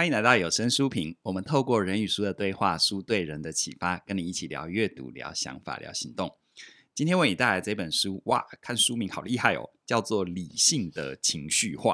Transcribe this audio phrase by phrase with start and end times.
[0.00, 1.14] 欢迎来到有声书评。
[1.20, 6.38] 我们透过人与书的对话，书对人的启发，跟你一起聊阅读、聊想法、聊行动。
[6.94, 11.92] 今天为你带来这本书，哇，看书名好厉害哦，叫做《理性的情绪化》。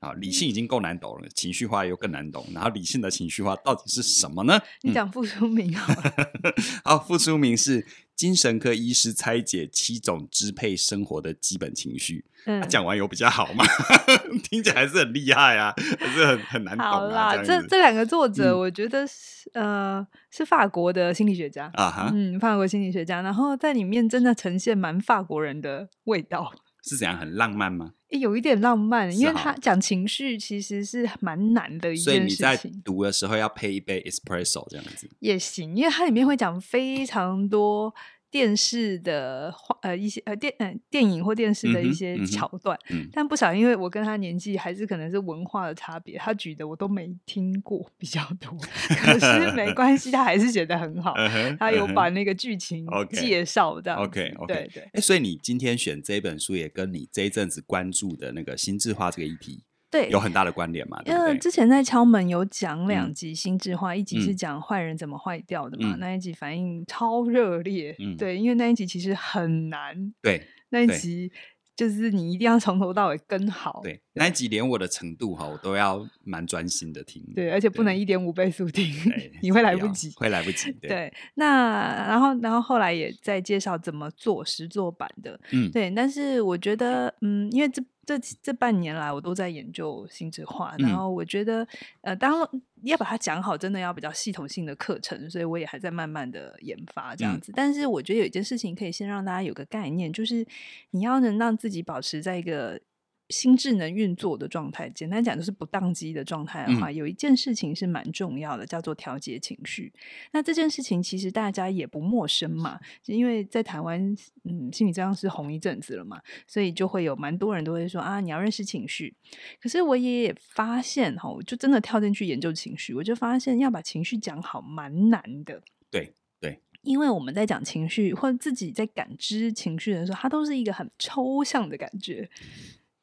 [0.00, 2.46] 啊，理性已经够难懂了，情绪化又更难懂。
[2.54, 4.60] 然后，理性的情绪化到底是什么呢？
[4.82, 6.12] 你讲付书名好了。
[6.84, 7.86] 好，副书名是。
[8.18, 13.64] 精神科医师拆解七种支配生活的基本情绪，嗯，讲完有比较好吗？
[14.50, 16.90] 听起来还是很厉害啊，还是很很难懂啊。
[16.90, 26.52] 好啦，这这，这两个作者，我觉得是、嗯、呃是法国的心理学家啊哈，嗯，法国心理学家，然后在里面真的呈现蛮法国人的味道。
[26.82, 27.16] 是怎样？
[27.16, 27.92] 很浪漫吗？
[28.08, 32.36] 有一点浪漫，因为他讲情绪其实是蛮难的一件事情。
[32.36, 37.94] 所以你在读的时候要配一杯 espresso 这样子也行，因为它里面会讲非常多。
[38.30, 43.02] 电视的呃一些呃电嗯、呃、电影或电视的一些桥段，嗯。
[43.02, 48.56] 嗯、但不少因为我跟他年纪还是可能是文化的差别，他举的我都没听过比较多，
[48.88, 51.14] 可是没关系，他还是写的很好，
[51.58, 59.64] 他有把那个剧情介绍这样 OK OK 对对，哎，所以你今天选这本书也跟你这一阵子关注的那个心智化这个议题。
[59.90, 61.00] 对，有很大的关联嘛？
[61.06, 67.96] 因为之前在敲门有讲两集心智化，嗯、一集是讲坏人怎么坏掉的嘛，嗯、那一集反应超热烈。
[67.98, 70.12] 嗯、对，因为那一集其实很难。
[70.20, 71.32] 对，那一集
[71.74, 73.80] 就是你一定要从头到尾跟好。
[73.82, 77.24] 对，那一集连我的程度哈，我都要蛮专心的听。
[77.34, 78.92] 对，而且不能一点五倍速听，
[79.40, 80.70] 你会来不及，会来不及。
[80.72, 85.40] 对，对那然后然后后来也在介绍怎么做实做版的。
[85.52, 87.82] 嗯，对，但是我觉得，嗯，因为这。
[88.16, 91.66] 这这半年来，我都在研究心智化，然后我觉得，
[92.00, 92.48] 呃，当
[92.82, 97.52] 要把它讲好，真的要比较系统性的课程，所以我也还在慢慢的研发这样子。
[97.52, 100.46] 嗯、但是我觉得有一件事情可以先让大家有个概念，就是
[100.92, 102.80] 你要能让自己保持在一个。
[103.28, 109.92] 心智能运作的状态，简单讲就是不当机的状态的话，嗯、有一件事情是蛮重要的，叫做调节情绪。
[110.32, 114.00] 那这件事情其实大家也不陌生嘛，因为在台湾，
[114.44, 119.14] 嗯，心理咨商是红一阵子了嘛，所以就会有蛮多人都会说啊，你要认识情绪。
[119.60, 125.62] 可是我也发现哈，我就真的跳进去研究情绪，我就发现要把情绪讲好蛮难的。
[125.90, 132.26] 对对，因为我们在讲情绪或者自己在感知情绪的时候，它都是一个很抽象的感觉。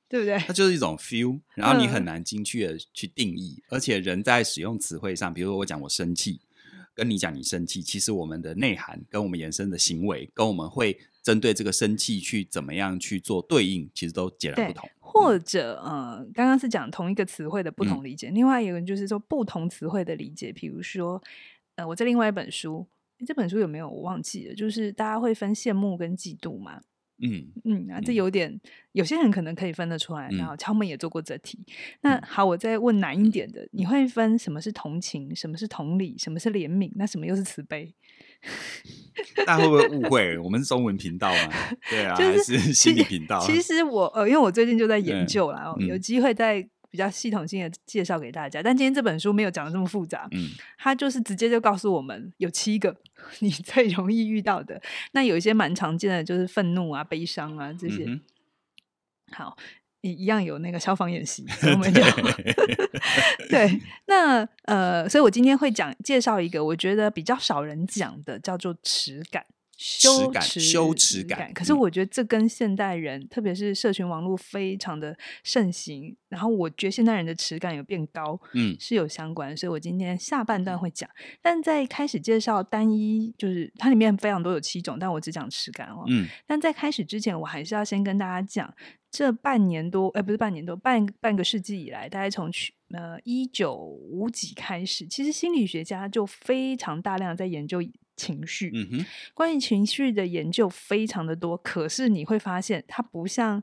[0.07, 0.37] 对不对？
[0.39, 6.39] 它就是一种 feel，然后你很难精确的去定义，嗯、而且人在使用词汇上，比如说我讲我生气，
[6.93, 14.89] 跟你讲你生气，其实我们的内涵跟我们延伸的行为，跟我们会针对这个生气去怎么样去做对应，其实都截然不同。
[14.99, 21.21] 或者，嗯、呃，刚刚是讲同一个词汇的不同理解，嗯、另外一个就是说不同词汇的理解，比如说，
[21.75, 22.85] 呃，我在另外一本书，
[23.25, 24.53] 这本书有没有我忘记了？
[24.53, 26.81] 就是大家会分羡慕跟嫉妒嘛。
[27.21, 28.61] 嗯嗯啊，这有点，嗯、
[28.91, 30.29] 有些人可能可以分得出来。
[30.31, 31.57] 然后敲门也做过这题。
[31.67, 37.93] 嗯、那好，我再问难一点的，嗯、你会分什么是同情，什么是同理，什么是怜悯，那什么又是慈悲？
[39.45, 40.37] 大家会不会误会？
[40.39, 41.53] 我们是中文频道吗？
[41.89, 43.39] 对啊，就是、还是 心理频道？
[43.39, 46.67] 其实我呃，因为我最近就在 研究啦，嗯、有机会再。
[46.95, 50.47] 比较系统性的介绍给大家，但今天这本书没有讲的这么复杂，嗯，
[50.77, 52.95] 它就是直接就告诉我们有七个
[53.39, 58.05] 你最容易遇到的，那有一些蛮常见的，就是愤怒啊、悲伤啊这些。
[58.07, 58.21] 嗯、
[59.33, 59.57] 好，
[59.99, 62.01] 一一样有那个消防演习，我们就。
[63.51, 69.45] 对，那呃，所以我今天会讲介绍一个我觉得比较少人讲的，叫做耻感。
[69.77, 79.55] 羞耻羞耻感，可是我觉得这跟现代人，嗯、特别是社群网络非常的盛行，然后我觉得现代人的耻感有变高，嗯，是有相关。
[79.55, 81.09] 所以我今天下半段会讲，
[81.41, 86.25] 但在开始介绍单一，就是它里面非常多有七种，但我只讲耻感哦，嗯。
[86.47, 88.73] 但在开始之前，我还是要先跟大家讲，
[89.11, 97.81] 这半年多，哎，不是半年多，半半个世纪以来，大概从去呃一九五几开始，其实心理学家就非常大量在研究。
[98.15, 103.61] 情绪，嗯哼，关于情绪的研究非常的多，可是你会发现它不像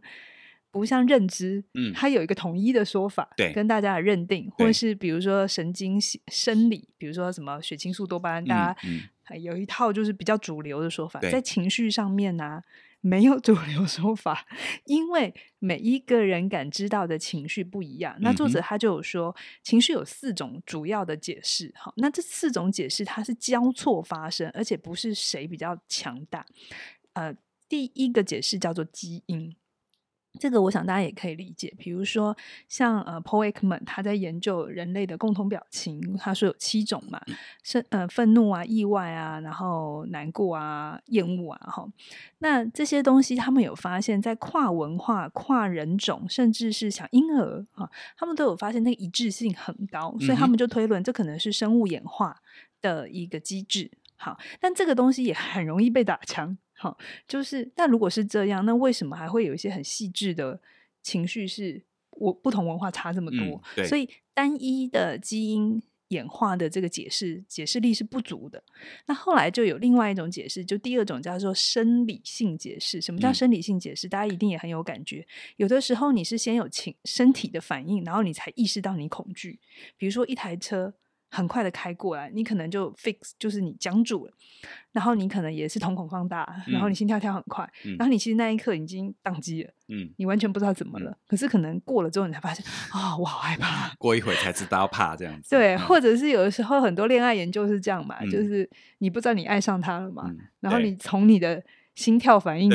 [0.70, 5.98] 不像认知，嗯，它有一个统一的说法，对，跟大家的认定，或是比如说神经
[6.28, 12.62] 生理，比如说什么血清素、多巴胺，大家有一套就是比较主流的说法，在情绪上面呢、啊。
[13.02, 14.46] 没有主流说法，
[14.86, 18.16] 因为每一个人感知到的情绪不一样。
[18.20, 21.72] 那作者他就有说，情绪有四种主要的解释。
[21.76, 26.46] 好，那这四种解释它是交错发生，而且不是谁比较强大。
[27.14, 27.34] 呃，
[27.68, 29.54] 第一个解释叫做基因。
[30.40, 32.36] 这个我想大家也可以理解，比如说
[32.68, 37.20] 像呃，Paul Ekman 他在研究人类的共同表情，他说有七种嘛，
[37.62, 41.86] 是呃愤怒啊、意外啊，然后难过啊、厌恶啊，哈，
[42.38, 52.40] 那这些东西他们有发现，在跨文化、跨人种，甚至是小婴儿哈，他们都有发现那个一致性很高，所以他们就推论这可能是生物演化
[52.80, 53.90] 的一个机制。
[54.16, 56.56] 好，但这个东西也很容易被打枪。
[56.82, 56.98] 好，
[57.28, 60.60] 就是，但如果是这样，那为什么还会有一些很细致的
[61.00, 61.80] 情绪是
[62.10, 63.62] 我不同文化差这么多？
[63.76, 68.60] 嗯、所以单一的基因演化的这个解释解释力是不足的。
[69.06, 73.00] 那后来就有另外一种解释，就第二种叫做生理性解释。
[73.00, 74.08] 什么叫生理性解释？
[74.08, 75.24] 嗯、大家一定也很有感觉。
[75.58, 79.60] 有的时候你是先有情身体的反应，然后你才意识到你恐惧。
[79.96, 80.92] 比如说一台车。
[81.34, 84.32] 很快的开过来，你可能就 fix，就是你僵住了，
[84.92, 98.68] 然后你可能也是瞳孔放大，嗯、然后你心跳跳很快，嗯、然后你其实那一刻已经宕机了，嗯，你完全不知道怎么了，嗯、可是可能过了之后你才发现，啊、哦，我好害怕， 过一会才知道怕这样子，对，嗯、或者是有的时候很多恋爱研究是这样嘛，嗯、就是
[98.98, 101.64] 你不知道你爱上他了嘛，嗯、然后你从你的
[101.94, 102.70] 心跳反应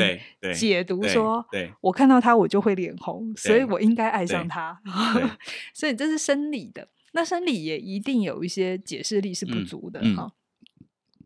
[0.56, 1.46] 解读说，
[1.82, 4.80] 我看到他我就会脸红，所以我应该爱上他，
[5.76, 6.88] 所以这是生理的。
[7.14, 10.34] 那生理也一定有一些解释力是不足的哈、嗯嗯哦。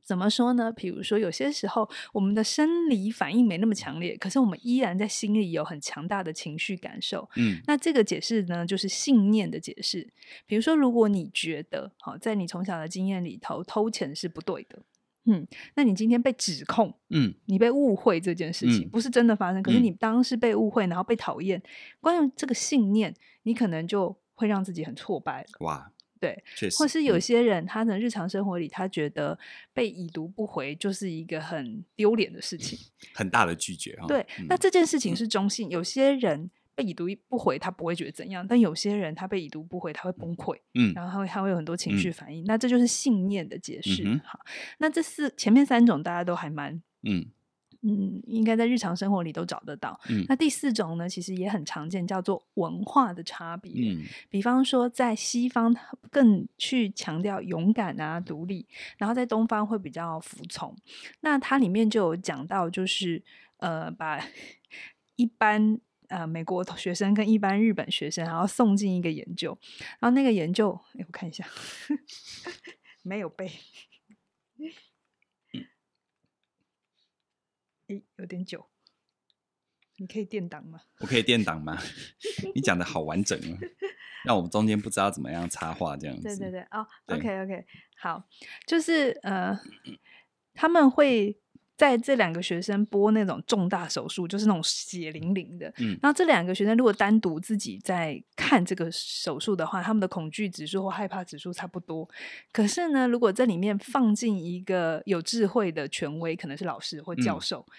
[0.03, 0.71] 怎么说呢？
[0.73, 7.29] 比如说，有些时候我们的生理反应没那么强烈，可是我们依然在心里有很强大的情绪感受。
[7.37, 10.11] 嗯，那这个解释呢，就是信念的解释。
[10.45, 14.83] 比如说，如果你觉得好、哦，在你从小的经验里头，偷钱是不对的，
[15.25, 21.61] 嗯，那你今天被指控，嗯，你被误会这件事情、嗯、不是真的发生，可是你当时被误会，然后被讨厌，
[22.01, 23.13] 关于这个信念，
[23.43, 24.20] 你可能就。
[24.41, 25.45] 会让自己很挫败。
[25.59, 29.37] 哇，对，确实，或是有些人，他的日常生活里，他觉得
[29.71, 32.77] 被已读不回就是一个很丢脸的事情，
[33.13, 33.95] 很大的拒绝。
[34.07, 35.69] 对，嗯、那这件事情是中性。
[35.69, 40.59] 有些人被已读不回，他不会觉得怎样；但有些人他被已读不回，他会崩溃。
[40.73, 42.43] 嗯，然后他会他会有很多情绪反应。
[42.43, 44.03] 嗯、那这就是信念的解释。
[44.03, 44.39] 嗯、好，
[44.79, 47.25] 那这四前面三种大家都还蛮嗯。
[47.83, 49.99] 嗯，应该在日常生活里都找得到。
[50.09, 53.71] 嗯，那第四种呢，其实也很常见，叫做文化的差别。
[53.75, 55.75] 嗯，比方说在西方
[56.11, 58.67] 更去强调勇敢啊、独立，
[58.97, 60.75] 然后在东方会比较服从。
[61.21, 63.23] 那它里面就有讲到，就是
[63.57, 64.23] 呃，把
[65.15, 69.57] 一般呃美国学生跟一般日本学生，然后送进一个研究，
[69.99, 71.45] 然后那个研究，哎，我看一下，
[73.01, 73.51] 没有背。
[78.17, 78.67] 有点久，
[79.97, 80.81] 你可以垫档吗？
[80.99, 81.77] 我可以垫档吗？
[82.55, 83.57] 你讲的好完整啊，
[84.25, 86.23] 让我们中间不知道怎么样插话这样子。
[86.23, 87.65] 对对对，哦对，OK OK，
[87.97, 88.27] 好，
[88.65, 89.59] 就是呃，
[90.53, 91.39] 他们会
[91.81, 95.67] 在这两个学生播那种重大手术，就是那种血淋淋的。
[95.79, 102.07] 嗯，然后这两个学生如果单独自己在看这个手术的话，他们的恐惧指数或害怕指数差不多。
[102.51, 107.65] 可是呢，如果在里面放进一个有智慧的权威，可能是老师或教授。
[107.67, 107.73] 嗯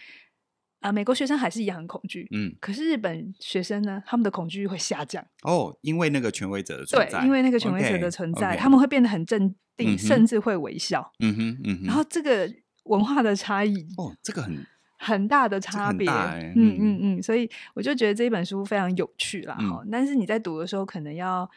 [0.82, 12.52] 啊，美国学生还是一样很恐惧，嗯，可是日本学生呢，他们的恐惧会下降哦，因为那个权威者的存在，对，因为那个权威者的存在，okay, okay 他们会变得很镇定，嗯、甚至会微笑，嗯哼，嗯哼，然后这个
[12.84, 14.66] 文化的差异，哦，这个很
[14.98, 16.98] 很大的差别，欸、嗯嗯。
[17.02, 21.48] 嗯，所以我就觉得这一本书非常有趣啦，哈、嗯，但是你在读的时候可能要，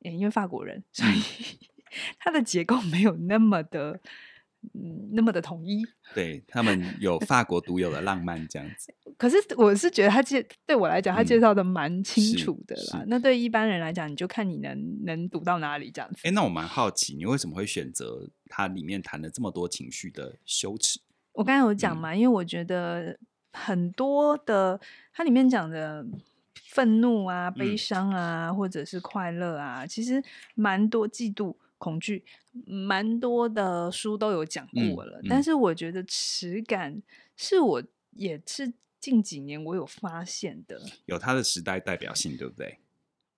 [0.00, 1.58] 因为法国人，所以
[2.18, 4.00] 它的结构没有那么的。
[4.72, 5.82] 嗯，那么的统一，
[6.14, 8.94] 对他们有法国独有的浪漫这样子。
[9.16, 13.00] 可是我是觉得他介对我来讲，他介绍的蛮清楚的啦。
[13.00, 16.16] 嗯、那对一般人来讲，你就看你能能读到哪里这样子。
[16.24, 21.00] 哎、欸，那我蛮好奇，你为什么会选择它里面谈了这么多情绪的羞耻？
[21.32, 23.18] 我刚才有讲嘛，嗯、因为我觉得
[23.52, 24.80] 很多的
[25.12, 26.04] 它里面讲的
[26.70, 30.22] 愤怒啊、悲伤啊，嗯、或者是快乐啊，其实
[30.54, 31.54] 蛮多嫉妒。
[31.78, 32.24] 恐惧，
[32.66, 37.02] 蛮多的书都有讲过了，嗯嗯、但是我觉得耻感
[37.36, 42.78] 是我也是近几年我有发现的，有它的时代代表性，对不对？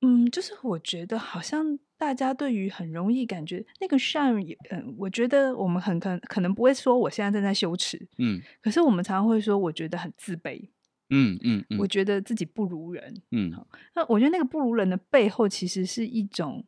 [0.02, 10.68] 嗯，就是我觉得好像大家对于很容易感觉那个 shame，嗯，我觉得我们很可能可能不会说我现在正在羞耻，嗯，可是我们常常会说我觉得很自卑，
[11.08, 11.78] 嗯嗯，嗯嗯。
[11.78, 13.50] 我觉得自己不如人，嗯，
[13.94, 16.62] 那我觉得那个不如人的背后其实是一种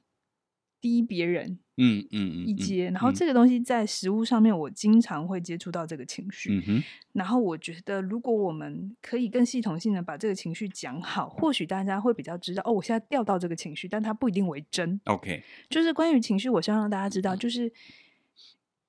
[0.81, 1.59] 低别人。
[1.81, 6.53] 嗯嗯嗯，一阶，然后这个东西在食物上面，我经常会接触到这个情绪。
[6.53, 15.01] 嗯哼，然后我觉得，如果我们可以更系统性的把这个情绪讲好，或许大家会比较知道，哦，我现在掉到这个情绪，但它不一定为真。
[15.05, 17.73] OK，就是关于情绪，我希望让大家知道，就是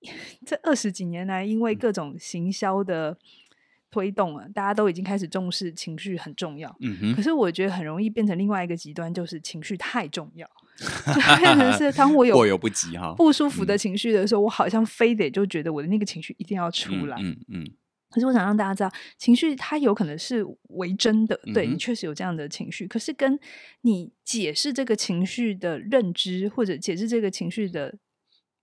[0.44, 3.16] 这二十几年来，因为各种行销的
[3.92, 6.76] 推动啊，大家都已经开始重视情绪很重要。
[6.80, 7.16] 嗯哼。
[7.16, 10.50] 可是我觉得很容易变成另外一个极端，就是情绪太重要，
[10.86, 17.18] 就变成是当我有过犹不及哈不舒服的情绪的时候，嗯、我好像非得就觉得我的那个情绪一定要出来。
[17.20, 17.64] 嗯嗯。
[17.64, 17.68] 嗯
[18.12, 22.88] 可是我想让大家知道，情绪它有可能是为真的，对，嗯、你确实有这样的情绪。
[22.88, 23.40] 可是跟
[23.82, 28.00] 你解释这个情绪的认知，或者解释这个情绪的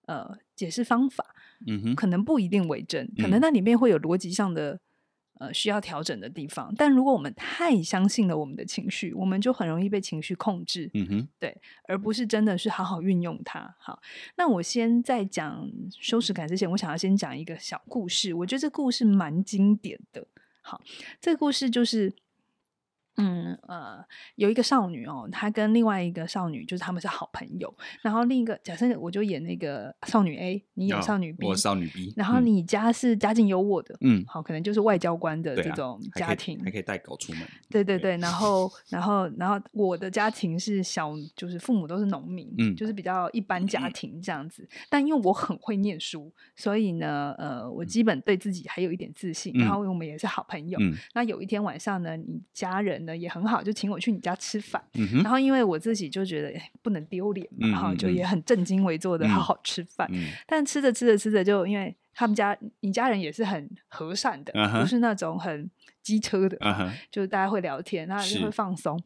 [0.08, 1.25] 呃解释方法，
[1.64, 4.80] 嗯哼，可能不一定为真，嗯、可能那里面会有逻辑上的。
[5.38, 10.90] 呃，需要调整的地方，但如果我们太相信了我们的情绪，我们就很容易被情绪控制。
[10.95, 11.57] 嗯哼，对，
[11.88, 13.75] 而不是真的是好好运用它。
[13.78, 14.00] 好，
[14.37, 18.33] 那我先在讲羞耻感之前，我想要先讲一个小故事。
[18.35, 20.26] 我觉得这故事蛮经典的。
[20.62, 20.81] 好，
[21.21, 22.14] 这个故事就是。
[23.16, 24.04] 嗯呃，
[24.35, 27.75] 有一个少女哦，她跟另外一个少女，就是他们是好朋友。
[28.02, 32.12] 然后另一个假设我就演那个少女 A，你演少女 B，、哦、我少女 B。
[32.14, 37.42] 然后你家是家境优渥的，嗯，好，可能就是外交官的这种家庭，啊、还可以带狗出门。
[37.70, 44.62] 对对对，然后然后然后我的家庭是小，就是父母都是农民，嗯，就是比较一般家庭这样子。
[44.64, 49.52] 嗯、但因为我很会念书，所以呢，呃，我基本对自己还有一点自信。
[49.56, 50.78] 嗯、然后我们也是好朋友。
[50.82, 53.05] 嗯，那有一天晚上呢，你家人。
[53.14, 54.82] 也很好，就请我去你家吃饭。
[54.94, 60.08] 嗯、然后因为我自己就觉得不能丢脸嘛，然后、嗯、就也很正襟危坐的好好吃饭。
[60.10, 65.70] 嗯、但吃着吃着吃着，就因为他们家你家人也是很和善的，嗯、不是那种很
[66.02, 68.98] 机车的，嗯、就是大家会聊天，然后就会放松。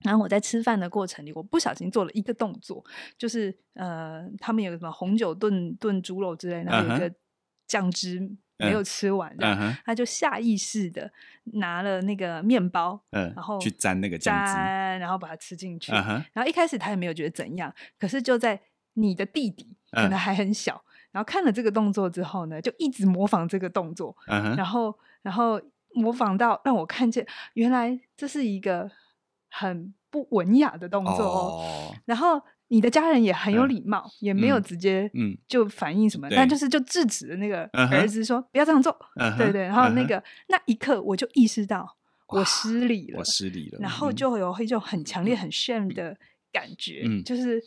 [0.00, 2.82] 然后我在吃饭的过程里，我不小心做了一个动作，
[3.18, 7.14] 就是呃，他们有什么红酒炖炖猪肉之类的，然后有一个
[7.66, 8.30] 酱汁。
[8.62, 11.10] 没有吃完，这样、嗯、他就下意识的
[11.54, 14.52] 拿了那个面包，嗯、然后去沾那个酱汁，
[14.98, 15.92] 然后把它吃进去。
[15.92, 18.60] 嗯、然后一开始他也没有觉得怎样，可是就在
[18.94, 25.60] 你的弟弟可能还很小，嗯、然后看了这个动作之后呢，就一直模仿这个动作，嗯、然后然后
[25.94, 28.90] 模仿到让我看见，原来这是一个
[29.50, 31.94] 很不文雅的动作哦，哦。
[32.06, 32.42] 然后。
[32.72, 35.36] 你的家人也很有礼貌，也没有直接嗯。
[35.46, 38.98] 就反应什么，但就是就制止了那个儿子说不要这样做，
[39.36, 39.60] 对对。
[39.60, 41.86] 然后那个那一刻我就意识到
[42.28, 46.16] 我失礼了，我失礼了，然后就有一种很强烈很 shame 的
[46.50, 47.62] 感觉，就是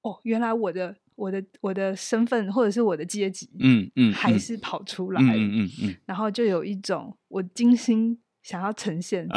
[0.00, 9.28] 哦，原来我的我的我的身份或者是我的阶级，嗯嗯，还是跑出来，嗯嗯，然后就有一种我精心想要呈现，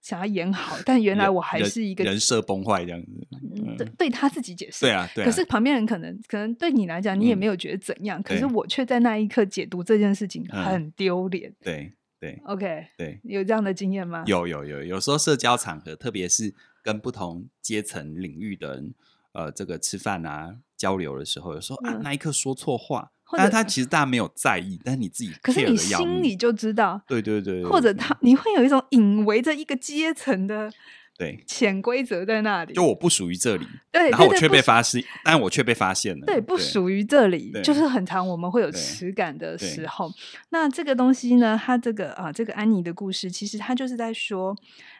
[0.00, 3.26] 想要演好， 但原来我还是一个人设崩坏这样子。
[3.54, 4.86] 嗯、对，对他自己解释。
[4.86, 5.26] 对啊，对啊。
[5.26, 8.18] 可是旁边人可能可能对你来讲，你也没有觉得怎样。
[8.20, 11.50] 嗯、可是我却在那一刻解读这件事情很丢脸。
[11.50, 12.42] 嗯、对对。
[12.46, 12.86] OK。
[12.96, 13.20] 对。
[13.24, 14.24] 有这样的经验吗？
[14.26, 18.94] 有有有，有时候社交场合，特别是跟不同阶层领域的人，
[19.32, 23.12] 呃，这个吃饭啊交流的时候，有时候啊，嗯、那一刻说错话。
[23.36, 30.70] 但是他其实大家没有在意，但是你自己，可是你心里就知道，对对对，或者他你会有一种隐围着一个阶层的
[31.16, 40.10] 对潜规则在那里，就我不属于这里，对，然后我却被发现，但我却被发现了，对，不属于这里，就是很常我们会有耻感的时候。
[40.48, 44.56] 那这个东西呢，它这个啊，这个安妮的故事，其实它就是在说，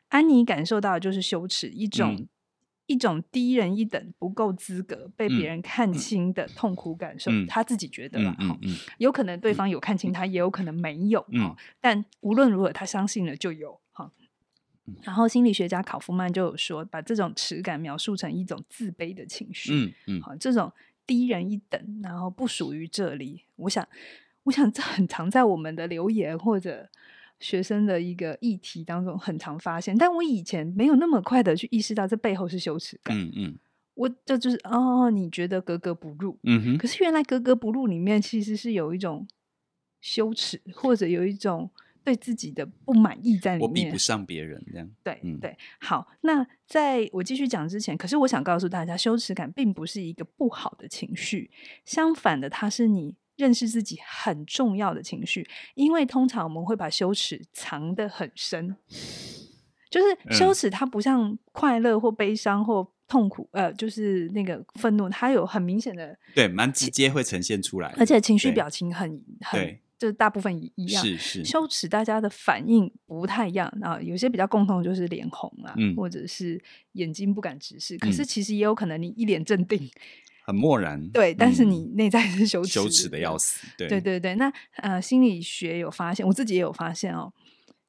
[0.09, 2.27] 安妮感受到的就是羞耻一种。
[2.90, 14.11] 一种低人一等、不够资格、被别人看清的痛苦感受，嗯、他自己觉得啦，嗯嗯嗯、有可能对方有看清他，嗯、也有可能没有，嗯、但无论如何，他相信了就有哈。
[15.04, 20.73] 然后心理学家考夫曼就有说，把这种耻感描述成一种自卑的情绪，嗯嗯、好，这种
[21.06, 23.44] 低人一等，然后不属于这里。
[23.54, 23.87] 我想，
[24.42, 26.88] 我想这很常在我们的留言或者。
[27.40, 33.18] 学生的一个议题当中很常发现，但我以前没有那么快的去意识到这背后是羞耻感。
[33.18, 33.59] 嗯嗯，
[33.94, 36.78] 我这就，就是哦，你觉得格格不入，嗯哼。
[36.78, 39.26] 可是原来格格不入里面其实是有一种
[40.00, 41.70] 羞耻，或者有一种
[42.04, 43.68] 对自己的不满意在里面。
[43.68, 44.90] 我比不上别人，这样。
[45.02, 46.06] 对、嗯、对，好。
[46.20, 51.50] 那在我继续讲之前，可是我想告诉大家，羞耻感并不是一个不好的情绪，
[51.85, 53.14] 相反的，它是你。
[53.40, 58.76] 认识自己很重要的情绪，因为通常我们会把羞耻藏得很深，
[59.90, 69.18] 就是羞耻它不像快乐或悲伤或痛苦，嗯、呃，就是那个愤怒，它有很明显的，对，蛮直接会呈现出来，而且情绪表情很
[69.50, 71.44] 对很，就大部分一一样，是是。
[71.44, 79.90] 羞耻大家的反应不太一样啊，有些比较共同就是脸红啊，嗯、或者是眼睛不敢直视，可是其实也有可能你一脸镇定。
[80.50, 83.66] 很漠然，对，但是你内在是羞耻，羞耻的要死。
[83.78, 84.35] 对，对，对，对。
[84.35, 87.33] 那呃，心理学有发现，我自己也有发现哦。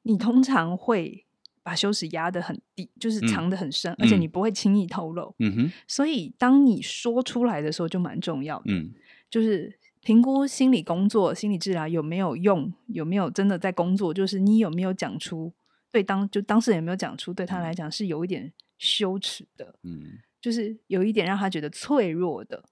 [0.04, 1.24] 你通常会
[1.62, 5.34] 把羞耻压得很低，就是藏得很深，嗯、而且你不会轻易透露。
[5.38, 5.72] 嗯哼。
[5.86, 8.64] 所以当你说出来的时候，就蛮重要的。
[8.66, 8.92] 嗯。
[9.30, 15.52] 就是评估心理工作、心理治疗有没有用，有没有真的在工作，就是你有没有讲出
[15.90, 22.62] 对当就当事人有没有讲出对他来讲是有一点羞耻的，嗯，就是有一点让他觉得脆弱的。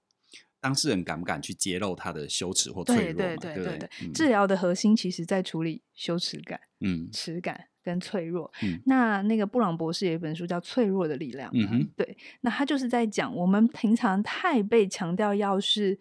[0.59, 3.13] 当事人敢不敢去揭露他的羞耻或脆弱？
[3.13, 8.51] 对对对对对，对，嗯、治疗的核心其实在处理羞耻感、嗯，耻感跟脆弱。
[8.61, 15.97] 嗯、那那个布朗博士有一本书叫《脆弱的力量》，嗯哼，对，那他就是在讲我们平常太被强调要是。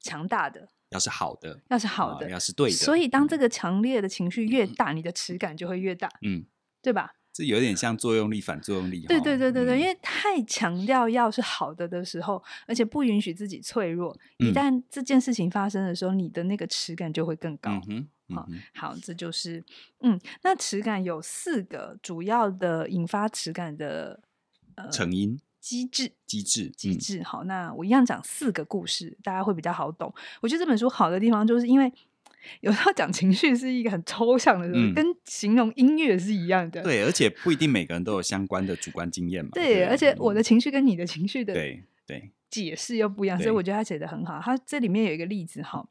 [0.00, 2.76] 强大的，要是好的，要是好的，哦、要是对的。
[2.76, 6.46] 所以，当这个强烈的情绪越大，嗯、你的耻感就会越大，嗯，
[6.80, 7.14] 对吧？
[7.38, 9.06] 这有点像作用力反作用力。
[9.06, 17.80] 对对对对对，嗯、因为太强调要是好的的时候，而且不允许自己脆弱，嗯、一旦这件事情发生的时候，你的那个耻感就会更高。
[17.88, 19.64] 嗯好，好，这就是
[20.00, 24.20] 嗯，那耻感有四个主要的引发耻感的、
[24.74, 25.38] 呃、成因。
[25.60, 27.22] 机制，机制，机制。
[27.22, 30.10] 好，那我一样讲四个故事，大家会比较好懂。
[30.40, 31.92] 我觉得这本书好的地方，就是因为
[32.60, 36.82] 有时候讲情绪是一个很抽象的，嗯、跟形容音乐是一样的。
[36.82, 39.50] 对，而且不一定每个人都有相关的主观经验嘛。
[39.54, 44.40] 对，对，而且我的情绪跟你的情绪的对对解释又不一样，所以我觉得他写的很好。
[44.42, 45.86] 他这里面有一个例子哈。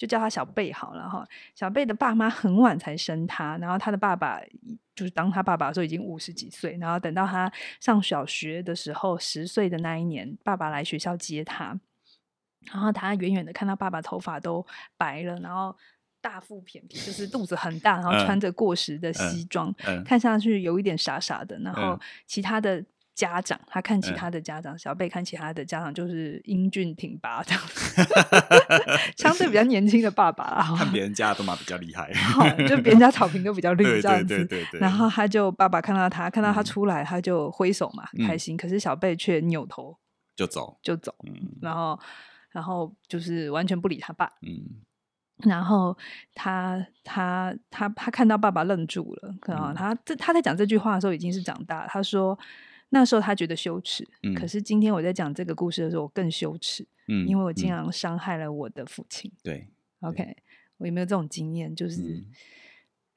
[0.00, 1.22] 就叫他小贝好了哈。
[1.54, 4.40] 小贝的爸妈很晚才生他，然后他的爸爸
[4.94, 11.78] 就是当他爸爸的时候已经五十几岁，然后等到他上小学的时候，十岁的那一年，爸爸来学校接他，
[12.72, 15.76] 然后他远远的看到爸爸头发都白了，然后
[16.20, 22.84] 大腹便便，就是肚子很大，然后穿着过时的西装，嗯嗯、看上去有一点傻傻的，然后其他的。
[23.12, 28.02] 家长，他看其他的家长，嗯、小贝看其他的家长，就是英俊挺拔这样子，
[29.18, 30.74] 相对比较年轻的爸爸啊。
[30.74, 32.10] 看别人家都嘛比较厉害，
[32.66, 34.24] 就别人家草坪都比较绿这样子。
[34.24, 38.56] 对对对对对，然后他就爸爸看到他，看到他出来，他就挥手嘛，嗯、开心。
[38.56, 39.94] 可是小贝却扭头
[40.34, 42.00] 就走就走，嗯、然后
[42.50, 44.26] 然后就是完全不理他爸。
[44.42, 44.80] 嗯，
[45.48, 45.96] 然后
[46.34, 51.86] 他他他他看到爸爸愣住了，可能他这他在讲这句话的时候已经是长大。
[51.86, 52.38] 他说。
[52.92, 59.30] 那时候他觉得羞耻，嗯、可是今天我在讲这个故事的时候，我更羞耻，嗯、因为我经常伤害了我的父亲。
[59.44, 59.68] 对
[60.00, 60.36] ，OK，
[60.78, 61.72] 我有没有这种经验？
[61.72, 62.26] 就是、嗯、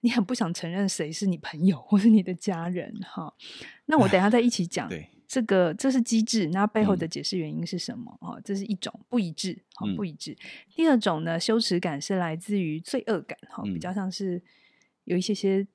[0.02, 3.34] 你很不想承认谁是你朋友或是你的家人，哈。
[3.86, 4.88] 那我等一下再一起讲。
[4.88, 8.16] 对，这个这是机制，那背后的解释原因是什么？
[8.22, 10.34] 哈、嗯，这是一种不一致，哈，不一致。
[10.34, 10.38] 嗯、
[10.75, 14.40] 第二种呢，羞耻感是来自于罪恶感，哈，比较像是
[15.05, 15.66] 有一些些。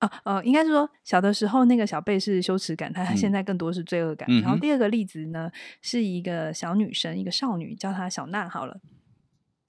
[0.00, 4.28] 哦、呃，应该是说小的时候那个小贝是羞耻感，他现在更多是罪恶感。
[4.30, 8.78] 嗯、然后第二个例子呢，是一个小女生，一个少女，叫她小娜好了。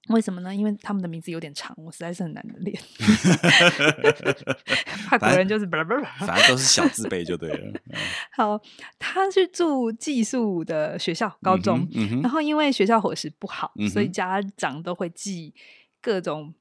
[0.10, 0.54] 为什么呢？
[0.54, 2.80] 因为他们的名字有点长，我实在是很难的练。
[5.10, 7.74] 法国人就是， 反正都是小字辈就对了。
[8.32, 8.62] 好，
[9.00, 15.54] 他去住寄宿的学校高中，嗯嗯、然后因为学校伙食不好，所以家长都会寄
[16.02, 16.54] 各种。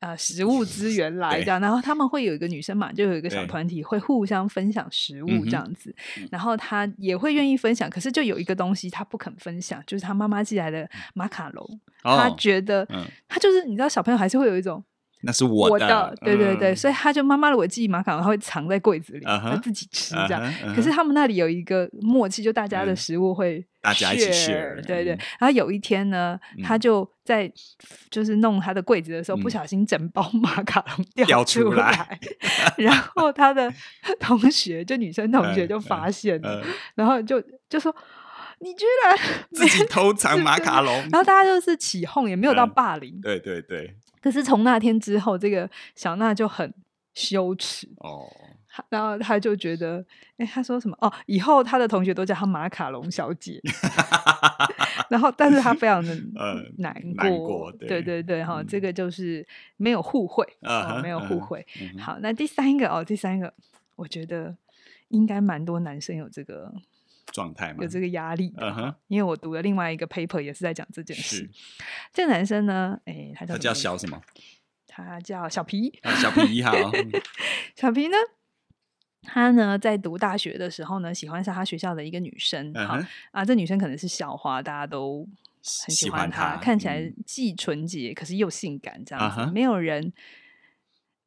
[0.00, 14.82] 啊、呃，食物资源 来这样，然后他们会有一个女生嘛，就有一个小团体会互相分享食物这样子，对然后他也会愿意分享，可是就有一个东西他不肯分享，就是他妈妈寄来的马卡龙，哦、他觉得、嗯、他就是你知道小朋友还是会有一种。
[15.22, 20.40] 那是我的，我的对对对，嗯、所以他就妈妈的我寄马卡龙，他会藏在柜子里，他、uh huh, 自己吃这样。
[20.40, 20.74] Uh huh, uh huh.
[20.76, 25.16] 可是他们那里有一个默契，就大家的食物会大家一起 share，对对。
[25.38, 27.50] 然后有一天呢，嗯、他就在
[28.10, 32.18] 就是弄他的柜子的时候，嗯、不小心整包 马卡龙掉出来，
[32.78, 33.72] 然后他的
[34.18, 37.94] 同学就女生同学就发现了，uh, uh, uh, 然后就就说。
[38.58, 39.18] 你居然
[39.52, 43.12] 自己偷藏马卡龙，然后大家就是起哄，也没有到霸凌。
[43.16, 43.94] 嗯、对对对。
[44.22, 46.72] 可是从那天之后，这个小娜就很
[47.12, 48.26] 羞耻哦。
[48.88, 50.04] 然后他就觉得，
[50.36, 50.96] 哎，他说什么？
[51.00, 53.60] 哦，以后他的同学都叫他马卡龙小姐。
[55.10, 56.14] 然后，但是他非常的
[56.78, 57.02] 难过。
[57.02, 61.64] 嗯、难过对，对对对，哈、嗯，这个就是没有互惠啊，没有互惠。
[61.80, 63.52] 嗯、好，那第三个哦，第三个，
[63.96, 64.56] 我觉得
[65.08, 66.72] 应该蛮多男生有这个。
[67.32, 71.38] 状态嘛，有这个压力嗯哼因为我读了另外一个 paper 也是在讲这件事。
[71.38, 71.50] 是
[72.12, 74.22] 这个男生呢，哎、欸，他叫，他叫小什么？
[74.86, 76.72] 他叫小皮，啊、小皮一号。
[77.74, 78.16] 小皮呢，
[79.26, 82.72] 他呢在读大学的时候呢，喜欢上他学校的一个女生。
[82.72, 83.06] Uh huh.
[83.32, 85.28] 啊，这女生可能是校花，大家都
[85.86, 89.40] 很喜欢她，看起来既纯洁、嗯、可是又性感，这样子。
[89.40, 89.52] Uh huh.
[89.52, 90.12] 没有人，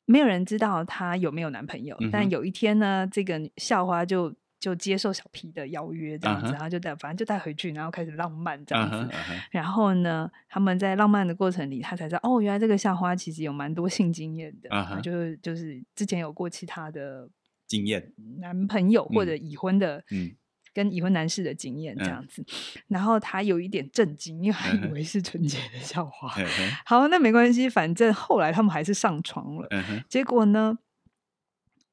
[0.06, 1.96] 没有人知道她有没有男朋友。
[1.98, 2.10] Uh huh.
[2.12, 4.34] 但有一天呢，这个校花就。
[4.60, 6.52] 就接受小皮的邀约，这样子，uh.
[6.52, 8.98] 然后就带，反正就带回去，然后开始浪漫这样子。
[8.98, 9.40] Uh uh.
[9.52, 15.00] 然后呢，他们在浪漫的过程里，他才知道，哦，原来这个校花其实有蛮多性经验的，uh.
[15.00, 17.26] 就是就是之前有过其他的
[17.70, 20.36] 经验，男朋友或者已婚的，嗯。
[20.72, 26.32] 跟已婚男士的经验这样子，嗯、然后他有一点震惊，因为还以为是纯洁的笑话。
[26.38, 26.46] 嗯、
[26.86, 29.68] 好，那没关系，反正后来他们还是上床了。
[29.72, 30.78] 嗯、结果呢？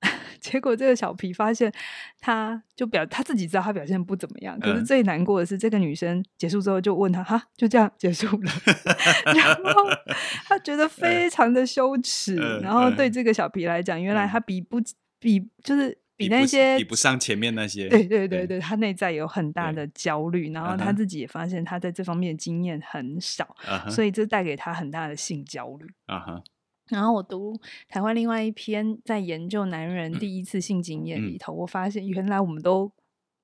[0.38, 1.72] 结果这个小皮发现，
[2.20, 8.52] 他就表他自己知道他表现不怎么样，可是最难过的是，这个女生结束之后就问他：“哈，就这样结束了。
[9.34, 9.88] ”然后
[10.44, 14.78] 他觉得 非常的羞耻，然后对这个小皮来讲，原来他比不
[15.18, 15.98] 比就是。
[16.18, 23.54] 比那些比不上前面那些，对对对对，他内在有很大的焦虑，然后他自己也发现他在这方面的经验很少，
[23.90, 25.86] 所以这带给他很大的性焦虑。
[26.88, 27.54] 然后我读
[27.86, 31.36] 台湾另外一篇在研究男人第一次性经验里。
[31.36, 32.90] 头，我发现原来我们都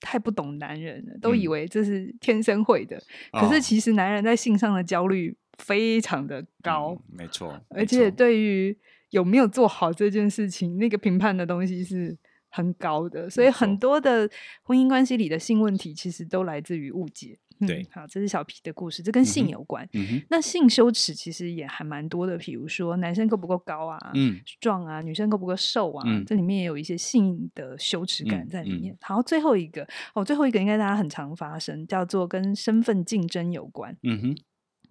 [0.00, 2.98] 太不懂男人了，都以为这是天生会的，
[3.32, 8.74] 可是其实男人在性上的焦虑非常的高，没错，而且对于
[9.12, 12.18] 有没有做好这件事情，那个评判的东西是。
[12.54, 14.28] 很高的，所以很多的
[14.62, 17.38] 婚姻关系里的性问题，其实都来自于误解。
[17.66, 19.88] 对、嗯，好，这是小皮的故事，这跟性有关。
[19.94, 28.94] 嗯嗯、那性羞耻其实也还蛮多的，比如说男生够不够高啊，嗯，壮啊，女生够不够瘦啊，嗯、这里面也有一些性的羞耻感在里面。
[29.00, 33.96] 好，最后一个哦，最后一个应该大家很常发生，叫做跟身份竞争有关。
[34.02, 34.36] 嗯哼，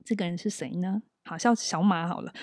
[0.03, 1.03] 这个人是谁呢？
[1.31, 2.33] 好，像小马好了。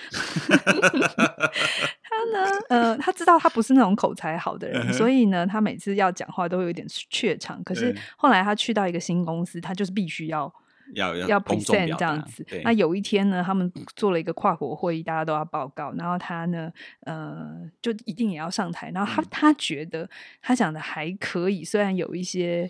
[2.01, 7.63] 他呢，呃，他知道他不是那种口才好的人，所以呢，他每次要讲话都会有点怯场。
[7.63, 10.51] 可是后来他去到一个新公司，他就是必须要
[10.95, 12.43] 要要 present 这样子。
[12.63, 16.71] 那有一天呢，他们做了一个跨国会议，大家都要报告，然后他呢，
[17.01, 18.89] 呃，就一定也要上台。
[18.89, 20.09] 然后他他觉得
[20.41, 22.67] 他讲的还可以，虽然有一些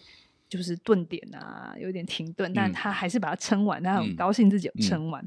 [0.49, 5.23] 就是顿点啊，有点停顿，但他还是把它撑完，他很高兴自己有撑完。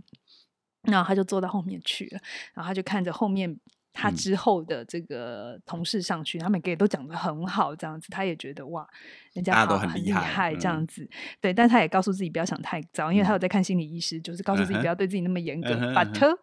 [0.82, 2.20] 然后他就坐到后面去了，
[2.54, 3.56] 然后他就看着后面
[3.92, 8.88] 他之后的这个同事上去，嗯、他们给都讲得很好，这样子，他也觉得哇，
[9.34, 11.08] 人家好很厉害这样子，嗯、
[11.40, 15.70] 对，但他也告诉自己不要想太早，因为他有在看心理医师，嗯、就是告诉自己不要对自己那么严格。
[15.74, 16.36] 嗯、But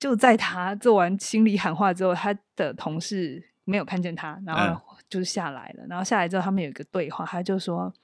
[0.00, 7.94] 就在他做完心理喊话之后，他的同事没有看见他，然后就是下来了，嗯、然后下来之后他们有一个对话，他就说。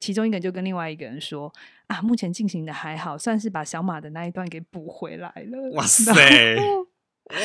[0.00, 1.52] 其中一个人就跟另外一个人说
[1.88, 6.12] ：“啊，目前进行的还好，算是把小马的那一段给补回来了。”哇塞！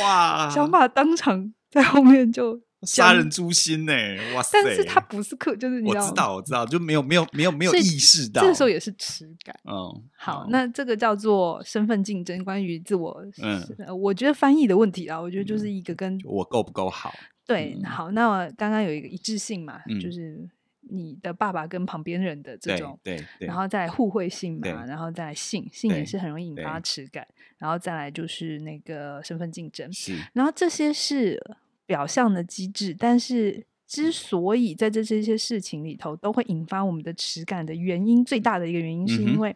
[0.01, 0.49] 哇！
[0.49, 3.93] 小马当场在后面就杀人诛心呢！
[4.35, 4.62] 哇塞！
[4.62, 9.57] 但是他不是刻，就是你知道，我知道，我知道，就没有没有没有没有意识到，这时候也是耻感。
[9.63, 13.62] 嗯，好，那这个叫做身份竞争，关于自我，嗯，
[13.97, 17.13] 我觉得翻译的问题啊，我觉得就是一个跟我够不够好？
[17.45, 20.49] 对，好，那我刚刚有一个一致性嘛，就是。
[20.91, 31.39] 你的爸爸跟旁边人的这种，对，对，然后再互惠性嘛，然后再来性，性也是很容易引发耻感，然后再来就是那个身份竞争，是，然后这些是
[31.86, 39.56] 表象的机制，但是之所以在这这些事情里头都会引发我们的耻感的原因，最大的一个原因是因为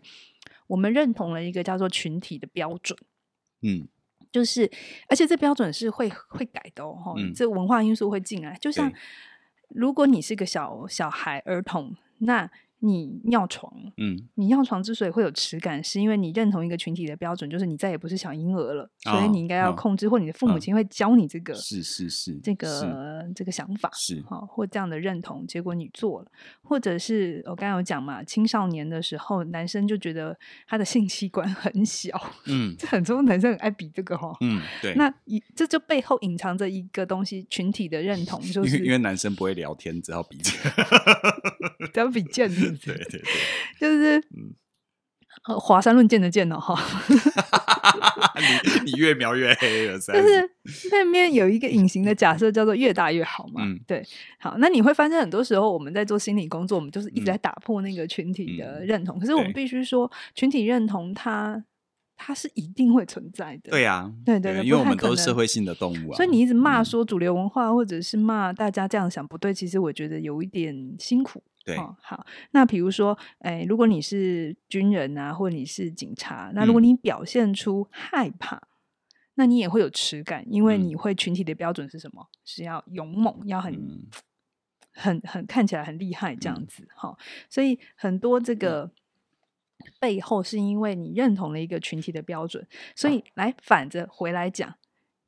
[0.67, 2.97] 我们认同了一个叫做群体的标准，
[3.61, 3.87] 嗯，
[4.31, 4.69] 就是
[5.07, 8.91] 而且这标准是会会改的哦，嗯、这文化因素会进来，就像。
[9.69, 12.49] 如果你是个小小孩儿童，那。
[12.85, 24.21] 你尿床，嗯，你尿床之所以会有耻感，是因为你认同一个群体的标准，就是你再也不是小婴儿了，所以你应该要控制，或你的父母亲会教你这个，是是是，这个这个想法是。
[24.27, 26.27] 好，或这样的认同，结果你做了，
[26.61, 32.09] 或者是我刚刚有讲嘛，青少年的时候，男生就觉得他的性器官很小，
[32.47, 42.51] 嗯，这很多男生很爱比这个哈，嗯，对，那一这就背后隐藏着一个东西，群体的认同， 就是因为男生不会聊天，只好比这个， 只要比剑。
[42.77, 43.21] 对对对，
[43.79, 44.53] 就是，嗯，
[45.47, 46.79] 呃，华山论剑的剑哦，哈，
[48.85, 50.49] 你你越描越黑了，就是。
[50.91, 54.01] 那边有一个隐形的假设，叫做越大越好嘛，嗯，对，
[54.39, 61.61] 好，那你会发现很多时候我们在做心理工作，我们就是一直在打破那个群体的认同，可是我们必须说，群体认同它
[62.15, 71.43] 它是一定会存在的，对呀，对对对，因为我们都是社会性的动物啊，所以你一直骂说主流文化，或者是骂大家这样想不对，其实我觉得有一点辛苦。
[71.65, 78.67] 对、哦，好，那比如说，哎，如果你是军人啊，或者你是警察，那如果你表现出害怕，嗯、
[79.35, 82.21] 那你也会有耻感，因为你会群体的标准是什么？
[82.21, 84.07] 嗯、是要勇猛，要很、嗯、
[84.91, 87.17] 很很看起来很厉害这样子，哦。
[87.49, 88.91] 所以很多这个
[90.01, 94.75] 背后是因为你认同了一个群体的标准，所以来反着回来讲，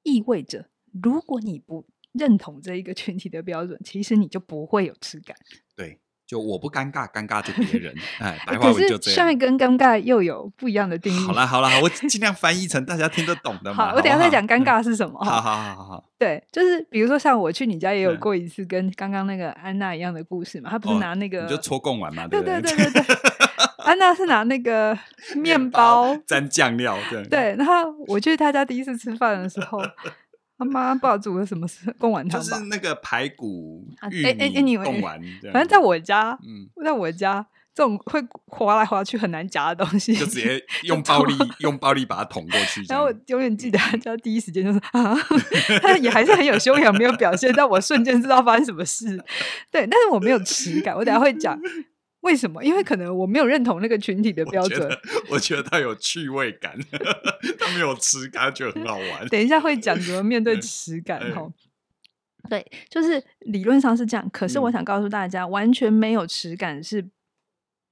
[0.04, 0.69] 意味着
[1.02, 5.38] 如果你不认同这一个群体的标准，其实你就不会有耻感。
[5.78, 6.02] 对。
[6.28, 7.94] 就我不尴尬，尴尬就别人。
[8.20, 9.16] 哎，白话文就这样。
[9.16, 11.28] 帅跟尴尬又有不一样的定义。
[11.28, 13.90] 好啦好啦，我尽量翻译成大家听得懂的嘛。
[13.92, 15.24] 好，我等下再讲尴尬是什么。
[15.24, 16.04] 好好好好好。
[16.18, 23.04] 对，就是比如说像我去你家也有过一次跟刚刚那个安娜一样的故事嘛，她不是拿那个你就搓贡丸嘛，对对对对对。
[23.78, 24.98] 安娜是拿那个
[25.36, 27.24] 面包沾酱料，对。
[27.28, 27.74] 对，然后
[28.08, 29.80] 我去他家第一次吃饭的时候。
[30.58, 42.82] 他妈不知道煮了什么贡丸汤， 就是那个排骨玉米贡丸，反正在我家，嗯，在我家这种会滑来滑去很难夹的东西，就直接用暴力用暴力把它捅过去。
[42.88, 45.13] 然后我永远记得他家第一时间就是啊，
[45.84, 49.22] 他也还是很有修养，没有表现，但我瞬间知道发生什么事。
[49.70, 51.60] 对，但是我没有耻感，我等下会讲。
[52.26, 52.64] 为什么？
[52.64, 54.90] 因为可能我没有认同那个群体的标准。
[55.30, 56.76] 我觉得他有趣味感，
[57.58, 59.28] 他没有耻感，就很好玩。
[59.30, 61.48] 等一下会讲怎么面对耻感哈。
[62.50, 67.06] 对，就是理论上是这样，可是我想告诉大家，嗯、完全没有耻感是。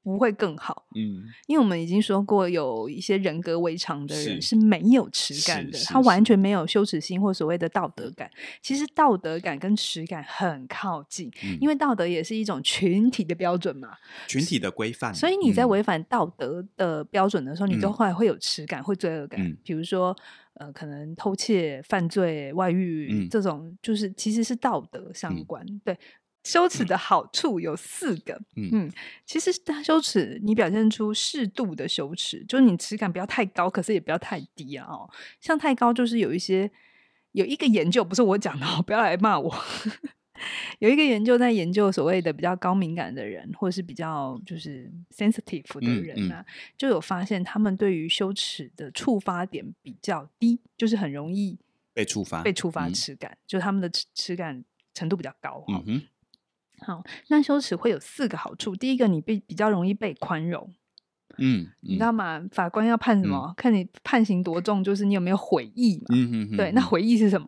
[0.03, 8.29] 不会更好，嗯，因为我们已经说过，有一些人格违常的人是没有耻感的，他完全没有羞耻心或所谓的道德感。
[8.61, 13.93] 其实道德感跟耻感很靠近，嗯，因为道德也是一种群体的标准嘛，
[14.27, 15.15] 群体的规范。
[15.15, 19.41] 所以你在违反道德的标准的时候，嗯，你都会会有耻感，会罪恶感。
[19.41, 20.13] 嗯，比如说，
[20.55, 25.97] 呃，可能偷窃、犯罪、外遇，嗯，这种，就是其实是道德相关，嗯，对。
[26.43, 28.91] 羞耻的好处有四个，嗯，嗯，
[29.25, 29.51] 其实
[29.84, 34.86] 羞耻，你表现出适度的羞耻，就是你耻感不要太高，可是也不要太低啊。
[34.88, 36.69] 哦，像太高，就是有一些
[37.32, 39.56] 有一个研究，不是我讲的哦， 不要来骂我。
[40.79, 51.58] 有一个研究在研究所谓的比较高敏感的人，或者是比较就是 sensitive 的人啊，嗯嗯，就有发现他们对于羞耻的触发点比较低，就是很容易
[51.93, 55.84] 被触发，被触发耻感，嗯，就他们的耻耻感程度比较高，哦。
[55.86, 56.01] 嗯
[56.84, 58.76] 好，那羞耻会有四个好处。
[58.76, 60.74] 第一个，你被比较容易被宽容，
[61.38, 62.43] 嗯，嗯，你知道吗？
[62.52, 63.48] 法官要判什么？
[63.48, 66.15] 嗯、看你判刑多重，就是你有没有悔意嘛。
[66.15, 66.58] 嗯嗯嗯。
[66.58, 67.48] 对，那悔意是什么？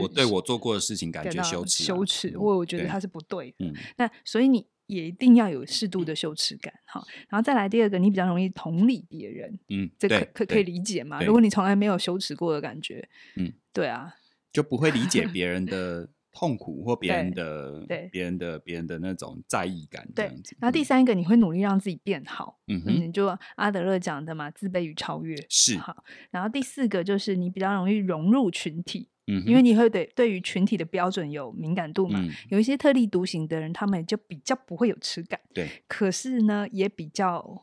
[0.00, 3.66] 我对我做过的事情感觉羞耻，羞耻，我我觉得它是不对的。
[3.66, 3.74] 嗯。
[3.96, 6.72] 那所以你也一定要有适度的羞耻感。
[6.86, 9.58] 哈，然后再来第二个，你比较容易同理别人。
[9.68, 11.20] 嗯，这可可可以理解嘛？
[11.22, 13.06] 如果你从来没有羞耻过的感觉，
[13.36, 14.14] 嗯，对啊，
[14.50, 16.08] 就不会理解 别人的。
[16.38, 20.56] 痛苦或别人的、对别人的、别人的那种在意感，这样子。
[20.60, 22.60] 然后第三个，你会努力让自己变好。
[22.68, 26.04] 嗯哼，你就阿德勒讲的嘛，自卑与超越是好。
[26.30, 32.24] 然后第四个就是你比较容易融入群体，嗯，因为你会对对于群体的标准有敏感度嘛。
[32.50, 35.40] 有一些特立独行的人，他们就比较不会有耻感。
[35.52, 37.60] 对，可是呢，也比较。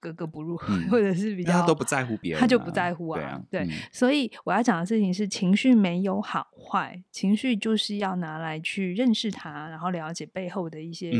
[0.00, 3.20] 格格不入，嗯、或者是比较他都不在乎别人、啊，他就不在乎啊。
[3.20, 11.12] 对，啊对、嗯，所以我要讲的事情是，情绪没有好坏，情绪就是要拿来去认识它，然后了解背后的一些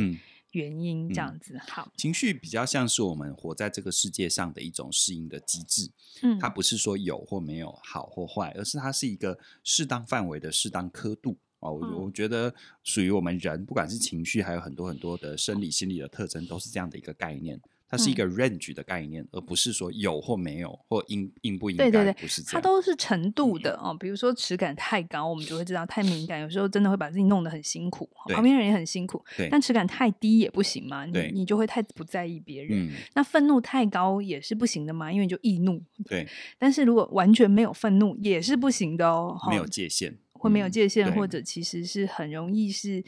[0.52, 1.54] 原因，这样子。
[1.54, 5.90] 嗯、好，情绪比较像是我们活在这个世界上的一种适应的机制。
[6.22, 11.74] 嗯，它不是说有或没有好或坏，而是它是一个适当范围的适当刻度哦。
[11.74, 17.60] 我、嗯、我觉得属于我们人，不管是情绪，还有很多很多的生理心理的特征，都是这样的一个概念。
[17.90, 21.90] 它是一个 range 的概念，嗯，而不是说有或没有，或应应不应该。
[21.90, 22.53] 对对对，不是这样。
[22.53, 23.92] 它都是程度的哦。
[23.98, 29.20] 比如说耻感太高，我们就会知道太敏感，有时候真的会把自己弄得很辛苦，旁边人也很辛苦。
[29.37, 29.48] 对。
[29.50, 32.87] 但耻感太低也不行嘛，你你就会太不在意别人。
[32.87, 32.92] 嗯。
[33.14, 35.83] 那愤怒太高也是不行的嘛，因为你就易怒。
[36.07, 36.29] 对。
[36.59, 39.37] 但是如果完全没有愤怒也是不行的哦。
[39.48, 40.16] 没有界限。
[40.33, 43.05] 会没有界限，嗯，或者其实是很容易是。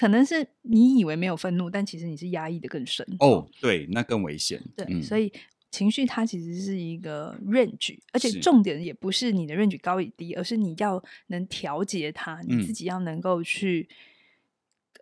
[0.00, 3.06] 可能是你以为没有愤怒，但其实你是压抑的更深。
[3.18, 4.58] 哦，对，那更危险。
[4.74, 5.30] 对，嗯、所以
[5.70, 13.86] 情绪它其实是一个 range，而且重点也不是你的 range 高与低，而是你要能调节它，你自己要能够去、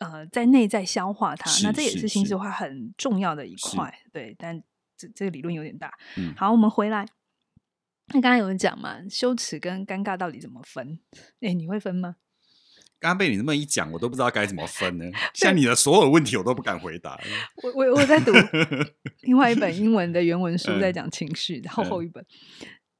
[0.00, 1.48] 嗯、呃在内在消化它。
[1.62, 4.00] 那这也是心智化很重要的一块。
[4.12, 4.60] 对，但
[4.96, 5.96] 这这个理论有点大。
[6.16, 7.06] 嗯，好，我们回来。
[8.12, 10.98] 那刚才有人讲嘛，羞耻跟尴尬到底怎么分？
[11.40, 12.16] 哎，你会分吗？
[13.00, 15.04] 刚刚被你那么一讲，我都不知道该怎么分呢。
[15.34, 17.18] 像你的所有问题，我都不敢回答。
[17.62, 18.32] 我我我在读
[19.22, 22.24] 另外一本英文的原文书，在讲情绪，厚厚一本，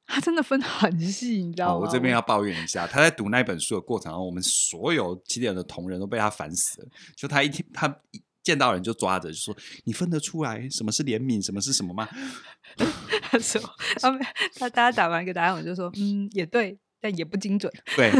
[0.07, 1.85] 他真的分很细，你知道吗？
[1.85, 6.87] 我这边要抱怨一下，他在读那本书的过程中，我们所有起点的同仁都被他烦死了。
[7.15, 12.07] 就他一听，他一见到人就抓着，就说：“你分得出来什么是怜悯，什么是什么吗？”
[13.29, 13.61] 他说
[13.99, 14.17] ：“他
[14.55, 17.71] 他大家打完一个答案，我就说：嗯，也对。”但也不精准。
[17.95, 18.11] 对，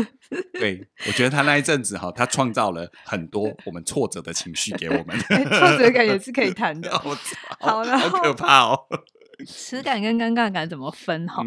[0.54, 5.18] 对，我觉得他那一阵子哈，他创造了很多我们挫折的情绪给我们。
[5.28, 6.90] 挫折感也是可以谈的。
[6.98, 7.16] 好，
[7.60, 8.88] 好，好可怕哦。
[9.46, 11.42] 耻感跟尴尬感怎么分哈？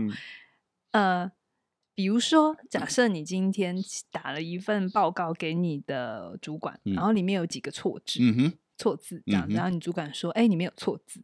[0.93, 1.33] 嗯、呃，
[1.95, 3.77] 比如说，假设你今天
[4.11, 11.23] 打了一份报告给你的主管，嗯、然后里面有几个错字，嗯哼，错字这样，然后你主管说：“哎、嗯，里面有错字。”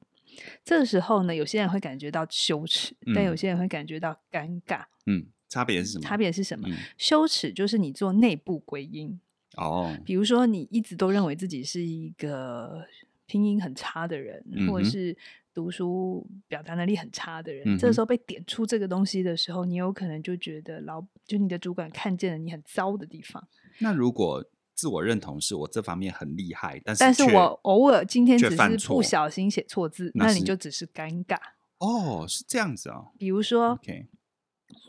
[0.63, 4.85] 这个时候呢，有些人会感觉到羞耻，嗯、但有些人会感觉到尴尬。
[5.07, 6.03] 嗯，差别是什么？
[6.03, 6.69] 差别是什么？
[6.69, 9.19] 嗯、羞耻就是你做内部归因。
[9.57, 12.85] 哦，比如说你一直都认为自己是一个
[13.27, 15.17] 拼音很差的人，嗯、或者是
[15.53, 23.49] 读书表达能力很差的人，这时候被点出这个东西的时候，你有可能就觉得老就你的主管看见了你很糟的地方。
[23.79, 31.37] 那如果自我认同是我这方面很厉害，但是但是我偶尔今天只是不小心写错字，那，那你就只是尴尬。
[31.79, 33.13] 哦，是这样子啊、哦。
[33.19, 33.81] 比如说.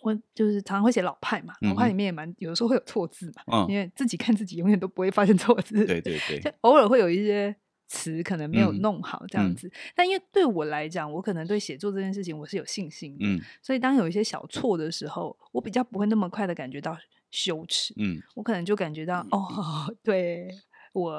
[0.04, 5.86] 我就是常常会写老派嘛，老派里面也蛮、嗯、有的时候会有错字嘛，嗯、 因为自己看自己永远都不会发现错字。
[5.86, 7.56] 对对对， 就偶尔会有一些
[7.88, 16.98] 词可能没有弄好这样子，嗯、但因为对我来讲，我可能对写作这件事情我是有信心的，嗯、所以当有一些小错的时候，我比较不会那么快的感觉到。
[17.32, 20.50] 羞耻，嗯，我可能就感觉到，哦，对
[20.94, 21.12] 我，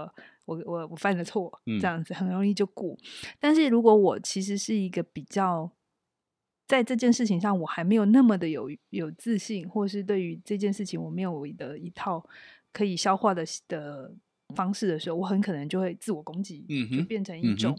[0.44, 1.48] 我，我，我犯了错，
[1.80, 2.98] 这样子很容易就过。
[3.38, 5.70] 但是如果我其实是一个比较
[6.70, 12.24] 在这件事情上，我还没有那么的有有自信，或是对于这件事情我没有的一套
[12.72, 14.14] 可以消化的的
[14.54, 17.76] 方式的时候，我很可能就会自我攻击，嗯，就变成一种，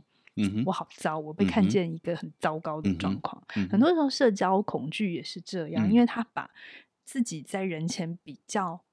[0.65, 3.41] 我好糟，我被看见一个很糟糕的状况。
[3.69, 6.51] 很多时候社交恐惧也是这样，因为他把。
[7.03, 8.85] 自己在人前比较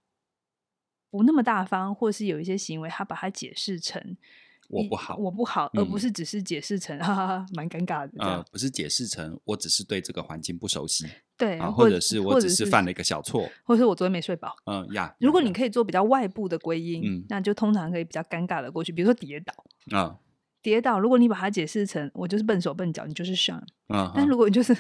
[1.09, 4.17] 不那么大方，或是有一些行为，他把它解释成
[4.69, 8.13] 我不好，我不好，而不是只是解释成哈哈哈，蛮尴尬的。
[8.19, 14.55] 呃，不是解释成我只是对这个环境不熟悉，对，或者是我只是犯了一个小错，或者是我昨天没睡饱。
[14.67, 18.93] 嗯呀，如果你可以做比较外部的归因，那就通常可以比较尴尬的过去。
[18.93, 20.19] 比如说跌倒啊，
[20.63, 23.63] 跌倒，如果你把它解释成我就是笨手笨脚，你就是 Sean。
[23.89, 24.77] 嗯，但如果你就是。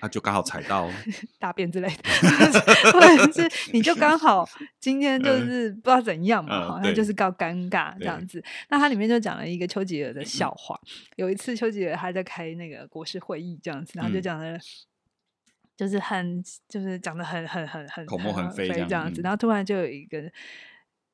[0.00, 0.90] 他就刚好踩到
[1.38, 4.48] 大便之类的，或者是你就刚好
[4.80, 8.42] 今天就是不知道怎样嘛，好像就是告尴尬这样子。
[8.68, 10.78] 那它里面就讲了一个丘吉尔的笑话。
[11.16, 14.58] 有一次丘吉尔他在开那个国事会议这样子，然后就讲的，
[15.76, 19.22] 就是很就是讲的很很很很口沫横飞这样子。
[19.22, 20.22] 然后突然就有一个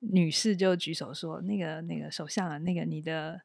[0.01, 3.41] 女士就举手说：“那个那个首相啊，那个你的。”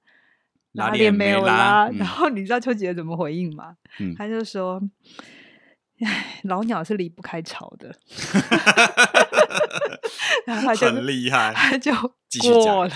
[0.73, 3.75] 拉链没有拉，然后你知道丘吉尔怎么回应吗？
[3.99, 4.81] 嗯、他就说
[6.01, 7.93] ：“哎，老鸟是离不开巢的。
[10.45, 11.91] ”然后他就很厉害，他就
[12.41, 12.91] 过了。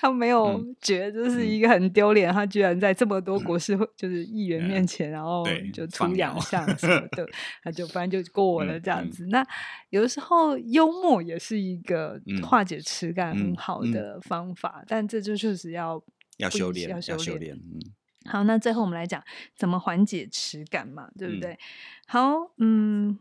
[0.00, 7.26] 他没有觉得这是一个很丢脸，嗯、他居然在这么多国事就是议员面前，嗯、然后就出洋相什么的，
[7.62, 9.26] 他就反正就过了这样子。
[9.26, 9.46] 那
[9.90, 16.02] 有的时候幽默也是一个化解耻感很好的方法，但这就确实要。
[16.40, 17.54] 要修炼，要修炼。
[17.56, 17.80] 嗯，
[18.24, 19.22] 好，那最后我们来讲
[19.54, 21.52] 怎么缓解耻感嘛，对不对？
[21.52, 21.58] 嗯、
[22.06, 23.18] 好，嗯，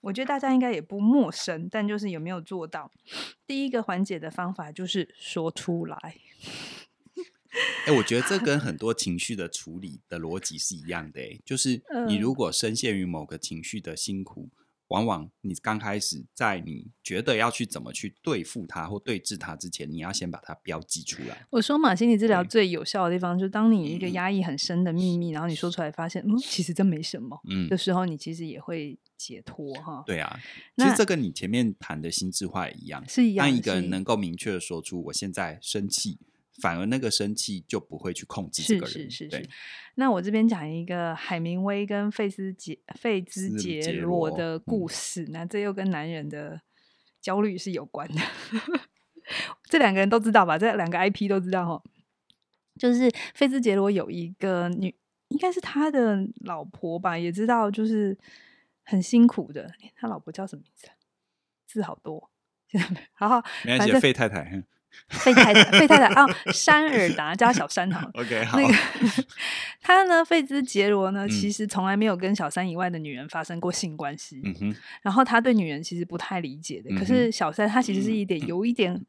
[0.00, 2.90] 我觉得大家应该也不陌生，但就是有没有做到？
[3.46, 5.96] 第一个缓解的方法就是说出来。
[6.04, 14.48] 哎、欸，我觉得这跟很 多情绪的处理的逻辑是一样的、欸，就是你如果深陷于某个情绪的辛苦。
[14.90, 21.46] 往往你刚开始在你觉得要去怎么去对付它或对峙它之前，你要先把它标记出来。
[21.50, 30.02] 我说嘛，心理治疗最有效的地方，就是当你一个压抑很深的秘密，嗯、然后你说出来，发现嗯，其实真没什么，嗯的时候，你其实也会解脱哈。
[30.06, 30.38] 对啊，
[30.76, 33.46] 其实这跟你前面谈的心智化也一样，是一样。
[33.46, 36.18] 当一个人能够明确的说出我现在生气。
[36.60, 39.10] 反而那个生气就不会去控制这个人。
[39.10, 39.48] 是是是
[39.94, 46.60] 那我这边讲一个海明威跟费斯杰费兹杰罗的故事，嗯、那这又跟男人的
[47.20, 48.20] 焦虑是有关的。
[49.64, 50.58] 这两个人都知道吧？
[50.58, 51.82] 这两个 IP 都知道哈。
[52.78, 54.94] 就是费兹杰罗有一个女，
[55.28, 58.16] 应该是他的老婆吧，也知道就是
[58.84, 59.70] 很辛苦的。
[59.94, 60.88] 他老婆叫什么名字？
[61.66, 62.30] 字好多，
[63.12, 64.64] 好好，没关系，费太太。
[65.10, 68.08] 费太太，费太太啊，山尔达加小山哈。
[68.14, 68.58] OK，好。
[68.58, 68.74] 那个
[69.80, 74.40] 他 呢，费兹杰罗呢，其实从来没有跟小三以外的女人发生过性关系。
[74.44, 74.76] 嗯哼。
[75.02, 79.04] 然后他对女人其实不太理解的，可是小三她其实是一点有一点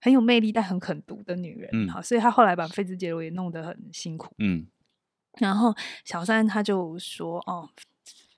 [0.00, 1.88] 很有魅力但很狠毒的女人。
[1.88, 4.32] 好，所以他后来把费兹杰罗也弄得很辛苦。
[4.38, 4.66] 嗯。
[5.38, 7.68] 然后小三他就说：“哦，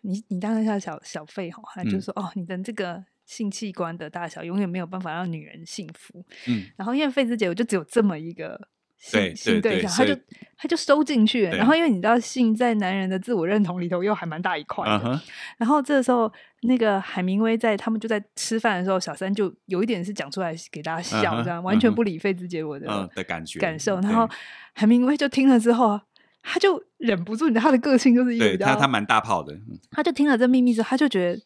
[0.01, 6.25] 你你当一下小小费哈。”他就说：“哦，你的这个。”性器官的大小永远没有办法让女人幸福。
[6.47, 8.59] 嗯，然后因为费兹杰罗就只有这么一个
[8.97, 10.19] 性性对象，他就
[10.57, 11.43] 他就收进去。
[11.43, 15.21] 然后因为你知道，性在男人的自我认同里头又还蛮大一块的。
[15.59, 24.01] 然后这个时候，那个海明威在他们就在吃饭的时候，小三就有一点是讲出来给大家笑，这样完全不理费兹杰罗的的感觉感受。
[24.01, 24.27] 然后
[24.73, 26.01] 海明威就听了之后，
[26.43, 29.55] 他就忍不住，你知道他的个性就是一个比较，他他蛮大炮的。
[29.91, 31.41] 他就听了这秘密之后，他就觉得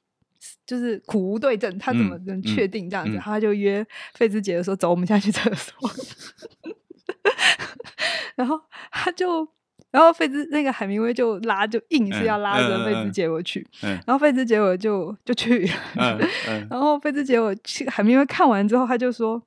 [0.66, 3.16] 就是苦无对证，他怎么能确定这样子？
[3.16, 3.84] 嗯嗯、他就约
[4.14, 5.74] 费兹杰说：“走，我们现在去厕所。
[8.36, 9.46] ”然后他就，
[9.90, 13.66] 然后费兹那个海明威就拉，就硬是要拉着费兹杰我去。
[13.80, 15.70] 然后费兹杰我就就去。
[16.68, 19.42] 然后费兹杰我去，海明威看完之后，他就说：“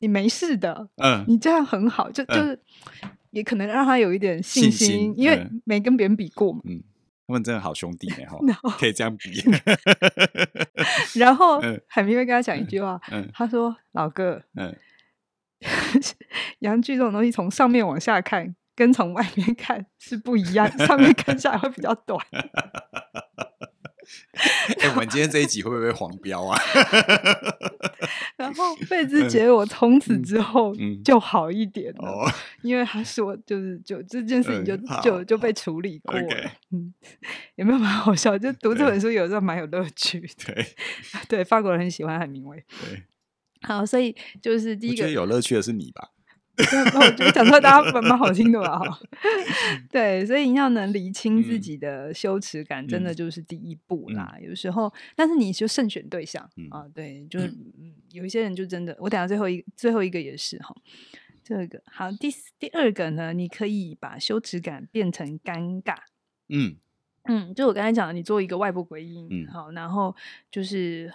[0.00, 2.54] 你没事的，嗯，你这样很好。”就就是。
[2.54, 6.60] 嗯也可能让他有一点信心，信心因为没跟别人比过嘛。
[7.30, 8.26] 嗯，他们真的好兄弟呢，
[8.62, 9.42] 哈， 可以这样比。
[11.18, 14.74] 然后海明威跟他讲一句话，嗯、他说：“老哥，嗯，
[16.60, 22.18] 洋剧这种东西，从上面往下看跟从外面看是不一样，上面看下来会比较短。”
[24.80, 26.58] 哎、欸，我们今天这一集会不会被黄标啊？
[28.36, 30.72] 然后费兹杰我从此之后
[31.04, 32.32] 就好一点了，嗯嗯、
[32.62, 36.22] 因为他说就是就这件事情就、嗯、就就被处理过了。
[36.22, 36.94] Okay 嗯，
[37.56, 38.38] 有没有蛮好笑？
[38.38, 40.20] 就读这本书有时候蛮有乐趣。
[40.46, 40.66] 对
[41.28, 42.56] 对，法国人很喜欢海明威。
[42.68, 43.02] 对，
[43.62, 46.10] 好，所以就是第一个觉得有乐趣的是你吧？
[46.60, 48.78] 我觉得讲出来大家蛮蛮好听的吧？
[48.78, 49.00] 哈，
[49.90, 54.36] 对，所以你要能理清自己的羞耻感，真的就是第一步啦。
[54.40, 57.52] 有时候，但是你就慎选对象啊，对，就是
[58.12, 60.74] 有一些人就真的，我等下最后一最后一个也是哈，
[61.42, 65.96] 这个好，第第二个呢，你可以把羞耻感变成尴尬，
[66.48, 66.76] 嗯
[67.24, 70.14] 嗯，就我刚才讲的，你做一个外部回应，嗯，好，然后
[70.50, 71.12] 就是。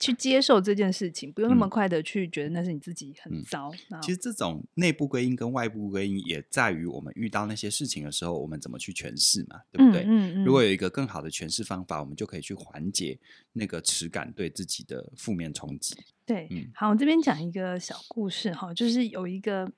[0.00, 3.70] 去接受这件事情，不用那么快的去觉得那是你自己很糟。
[4.02, 10.02] 其实这种内部归因跟外部归因，也在于我们遇到那些事情的时候，我们怎么去诠释嘛，对不对？
[10.02, 13.18] 嗯嗯嗯、如果有一个更好的诠释方法，我们就可以去缓解
[13.52, 15.94] 那个耻感对自己的负面冲击。
[16.24, 19.70] 对，嗯、好，我这边讲一个小故事哈，就是有一个。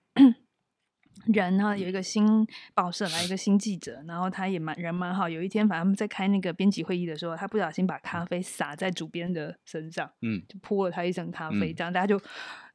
[1.26, 5.28] 人呢，有一个新报社来一个新记者，然后他也蛮人蛮好。
[5.28, 12.20] 有一天，反正他们在开那个编辑会议的时候，他不小心把咖啡洒在主编的身上，嗯，就泼了他一身咖啡，嗯、这样大家就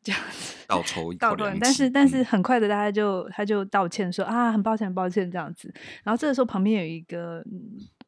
[0.02, 1.60] 这样子倒抽一口凉气。
[1.62, 5.74] 但是但是很快的，大家就他就道歉说啊，很抱歉，很抱歉这样子。
[6.04, 7.44] 然后这个时候旁边有一个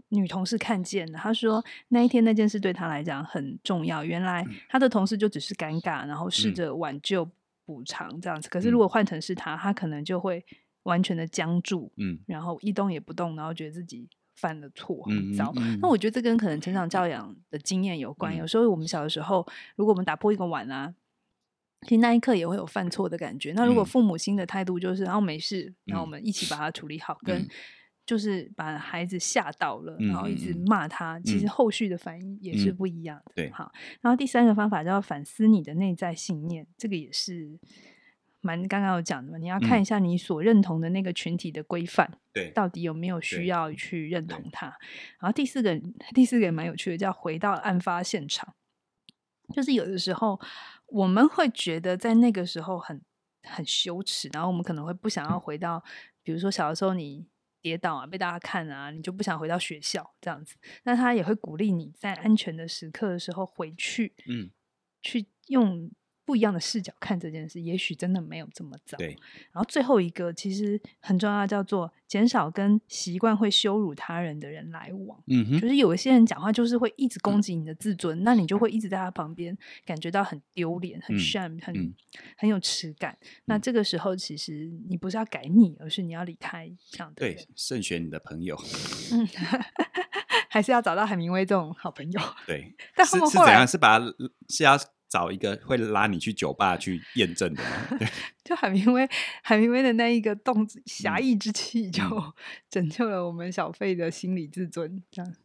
[0.10, 4.04] 女同事看见了，她说那一天那件事对她来讲很重要。
[4.04, 7.30] 原来她的同事就只是尴尬，然后试着挽救。
[7.66, 10.46] 补偿这样子，可是如果换成是他，嗯、他可能就会
[10.84, 15.52] 完全的僵住，嗯，然后一动也不动，然后觉得自己犯了错，很糟。
[15.56, 18.36] 嗯嗯嗯、那我觉得这跟可能成长教养的经验有关。
[18.36, 20.94] 嗯、有时候我们小的时候，如果我们打破一个碗啊，
[21.84, 23.54] 其实那一刻也会有犯错的感觉。
[23.54, 27.48] 那如果父母亲的态度就是，然后没事，然后我们一起把它处理好，嗯、跟。
[28.12, 31.18] 就是把孩子吓到了，然后一直骂他。
[31.18, 33.32] 嗯、其实后续的反应也是不一样的。
[33.32, 33.72] 嗯、对，好。
[34.02, 37.58] 然后第三个方法叫反思你的内在信念，这个也是
[38.42, 39.38] 蛮刚刚有讲的嘛。
[39.38, 44.66] 你要看一下你所认同的那个群体的规范，对、嗯，到底有没有需要去认同它。
[45.18, 45.80] 然后第四个，
[46.14, 48.54] 第四个也蛮有趣的，叫回到案发现场。
[49.56, 50.38] 就是有的时候
[50.88, 53.02] 我们会觉得在那个时候很
[53.44, 55.82] 很羞耻，然后我们可能会不想要回到，
[56.22, 57.31] 比如说小的时候你。
[57.62, 60.56] 跌倒啊，被大家看啊，你就不想回到学校这样子。
[60.84, 64.52] 那他也会鼓励你在安全的时刻的时候回去，嗯，
[65.02, 65.92] 去用。
[66.24, 68.98] 不一样的视角看这件事，也许真的没有这么糟。
[68.98, 69.18] 对。
[69.52, 75.22] 然后最后一个其实很重要，叫做减少跟习惯会羞辱他人的人来往。
[75.28, 75.60] 嗯哼。
[75.60, 81.94] 就是有一些人讲话就是会一直攻击你的自尊，嗯、那你就会一直在他旁边感觉到很丢脸、很 shame、很、嗯、
[82.38, 83.18] 很有耻感。
[83.22, 87.20] 嗯、那这个时候其实你不是要改你，而是你要离开这样的。
[87.20, 88.56] 对，慎选你的朋友。
[89.12, 89.28] 嗯，
[90.50, 92.22] 还是要找到海明威这种好朋友。
[92.46, 92.74] 对。
[92.96, 93.68] 但后，后是是怎样？
[93.68, 94.00] 是把
[94.48, 94.78] 是要。
[95.12, 97.70] 找一个会拉你去酒吧去验证的吗？
[98.00, 98.08] 对，
[98.46, 99.06] 就海明威，
[99.44, 102.02] 海明威的那一个动词侠义之气，就
[102.70, 105.04] 拯救了我们小费的心理自尊。
[105.12, 105.36] 这样，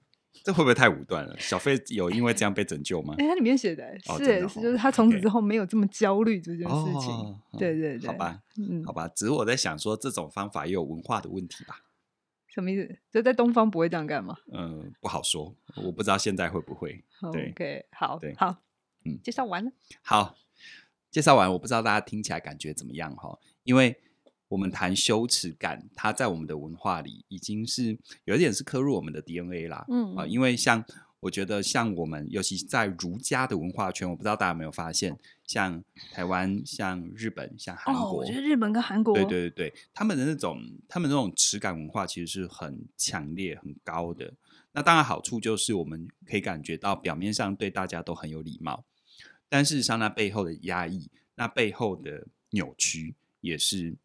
[0.44, 1.36] 这会不会太武断了？
[1.40, 3.16] 小费有因为这样被拯救吗？
[3.18, 7.36] 哎，它里面写的是，是，就是他从此之后没有这么焦虑这件事情。
[7.58, 11.82] 对对对，好吧，嗯，好吧，只是我在想说，这种方法也有文化的问题吧？
[12.46, 12.96] 什么意思？
[13.10, 14.36] 就在东方不会这样干吗？
[14.52, 17.02] 嗯，不好说，我不知道现在会不会。
[17.22, 18.56] OK，好，对，好。
[19.06, 19.70] 嗯，介绍完了。
[20.02, 20.36] 好，
[21.10, 23.38] 介绍完，我不知道大家听起来感觉怎么样哈？
[23.64, 24.00] 因为
[24.48, 29.84] 我们谈羞耻感，它在我们的文化里已经是有一点是刻入我们的 DNA 啦。
[29.88, 30.84] 嗯啊，因为像
[31.20, 35.82] 我觉得，像我们尤其在儒家的文化圈，我不知道大家有没有发现，像
[36.12, 44.32] 台湾、像日本、像韩国，哦，我觉得日本跟韩国，对对对对，他们的那种他们那种耻感文化其实是很强烈、很高的。
[44.72, 48.84] 那当然好处就是我们可以感觉到表面上对大家都很有礼貌。
[49.48, 53.96] 但事实上，那背后的压抑，那背后的扭曲，也是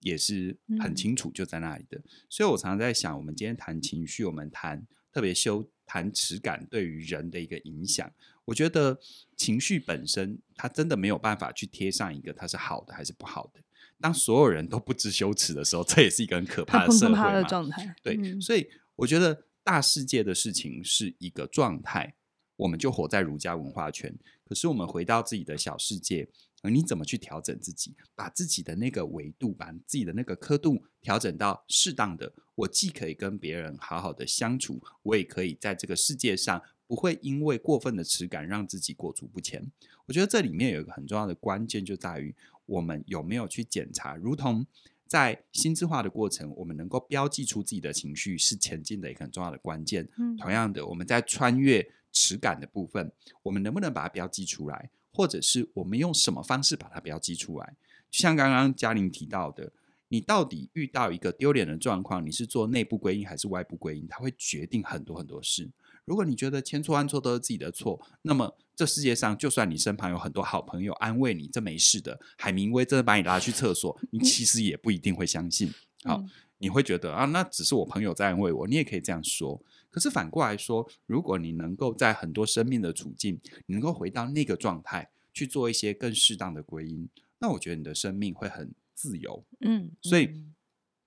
[0.00, 1.98] 也是很清楚就在那里的。
[1.98, 8.10] 嗯、所以我常常在想，我们今天谈情绪，我们谈特别修谈耻感对于人的一个影响。
[8.46, 8.98] 我觉得
[9.36, 13.60] 情绪本身，它真的没有办法去贴上一个它是好的还是不好的。
[14.00, 17.32] 当所有人都不知羞耻的时候， 这也是一个很可怕的社会嘛。
[17.32, 17.94] 的状态。
[18.02, 22.14] 对，嗯、所以我觉得大世界的事情是一个状态。
[22.56, 24.14] 我们就活在儒家文化圈，
[24.52, 26.28] 可是我们回到自己的小世界，
[26.60, 39.72] 而你怎么去调整自己，把自己的那个维度，把自己的那个刻度调整到适当的，我既可以跟别人好好的相处，我也可以在这个世界上不会因为过分的耻感让自己裹足不前。
[40.04, 42.34] 我觉得这里面有一个很重要的关键，就在于
[42.66, 44.66] 我们有没有去检查，如同
[45.06, 50.06] 在心智化的过程，我们能够标记出自己的情绪是前进的一个很重要的关键。
[50.18, 51.90] 嗯，同样的，我们在穿越。
[52.12, 53.10] 耻感的部分，
[53.42, 57.74] 我们能不能把它标记出来，或者是我们用什么方式把它标记出来？
[58.10, 59.72] 就像刚刚嘉玲提到的，
[60.08, 64.06] 你到底遇到一个丢脸的状况，你是做内部归因还是外部归因？
[64.06, 65.70] 它会决定很多很多事。
[66.04, 75.72] 如果你觉得千错万错都是自己的错，那么这世界上就算你身旁有很多好朋友安慰你，这没事的，海明威真的把你拉去厕所，你其实也不一定会相信。
[76.04, 76.22] 好，
[76.58, 79.62] 你会觉得啊，那只是我朋友在安慰我，你也可以这样说。
[79.92, 87.06] 可是反过来说，如果你能够在很多生命的处境，你能够回到那个状态去做一些更适当的归因，
[87.38, 89.44] 那我觉得你的生命会很自由。
[89.60, 90.42] 嗯，所以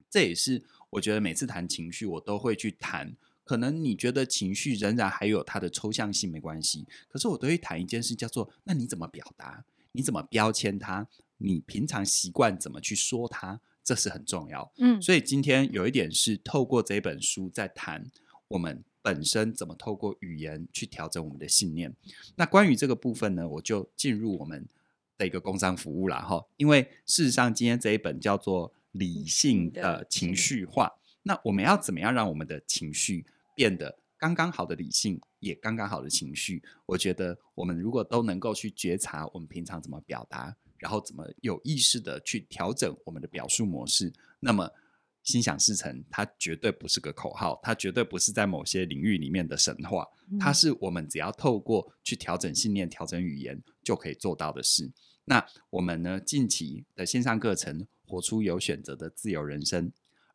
[0.07, 3.15] 这也是我觉得每次谈情绪，我都会去谈。
[3.43, 6.87] 可能你觉得情绪仍然还有它的抽象性，没关系。
[7.09, 9.65] 可是我都会谈一件事，叫做那你怎么表达？
[9.93, 11.07] 你怎么标签它？
[11.37, 13.59] 你平常习惯怎么去说它？
[13.83, 14.71] 这是很重要。
[14.77, 18.11] 嗯，所以今天有一点是透过这本书在谈。
[18.47, 21.93] 我们本身怎么透过语言去调整我们的信念？
[22.35, 24.67] 那关于这个部分呢，我就进入我们
[25.17, 26.45] 的一个工商服务了哈。
[26.57, 30.87] 因为事实上，今天这一本叫做《理性的情绪化》，
[31.23, 33.25] 那我们要怎么样让我们的情绪
[33.55, 36.61] 变得刚刚好的理性，也刚刚好的情绪？
[36.85, 44.71] 我觉得我们如果都能够去觉察我们平常怎么表达，然后怎么有意识的去调整我们的表述模式，那么。
[45.25, 50.07] 心想事成，它绝对不是个口号，它绝对不是在某些领域里面的神话，
[50.39, 54.89] 它是我们只要透过去调整信念、调整语言就可以做到的事。
[55.25, 59.89] 那我们呢，近期的线上课程《活出有选择的自由人生》，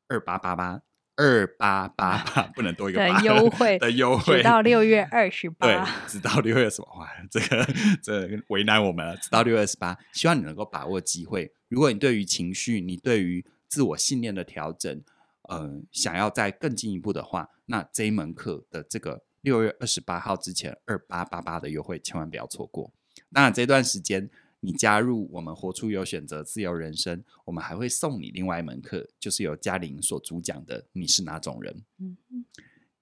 [0.09, 0.83] 二八八八
[1.15, 6.99] 二八八八，不能多一个八优惠的优惠，直到六月二十八，对，直到六月什么？
[6.99, 7.65] 哇，这个
[8.03, 9.17] 这个、为难我们了。
[9.19, 11.53] 直到六月二十八，希望你能够把握机会。
[11.69, 15.03] 如果你对于情绪，你对于自我信念的调整，
[15.43, 22.93] 呃，想要再更进一步的话，那这一门课的这个六月二十八号之前二八八八的优惠，千万不要错过。
[23.33, 31.83] 当然，这段时间你加入我们活出有选择自由人生，我们还会送你另外一门课，就是由嘉玲所主讲的“你是哪种人”。
[31.99, 32.45] 嗯嗯。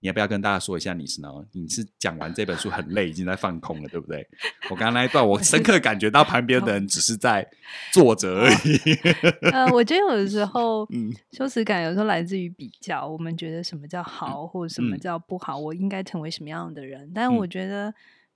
[0.01, 1.29] 你要不要跟大家说一下你是呢？
[1.53, 4.25] 你是讲完这本书很累，已经在放空了，对不对？
[4.71, 7.45] 我刚刚那一段，我 深刻感觉到旁边的人只是在
[7.93, 9.51] 坐着而已。
[9.51, 13.09] 呃，我觉得有的时候， 嗯，羞耻感有时候来自于比较。
[13.09, 17.11] 我们觉得什么叫好，或者什么叫不好，我应该成为什么样的人？
[17.13, 17.93] 但我觉得，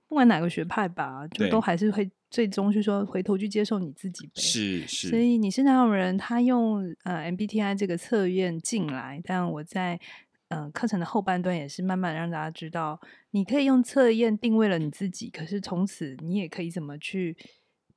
[0.09, 4.31] 不管哪个学派吧，就都还是会最终是说，回头去接受你自己呗。
[4.35, 5.07] 是是。
[5.07, 6.17] 所以你是哪种人？
[6.17, 9.97] 他用呃 MBTI 这个测验进来，但我在。
[10.55, 12.99] 嗯，课程的后半段也是慢慢让大家知道，
[13.31, 17.35] 你可以用测验定位了你自己，可是从此你也可以怎么去，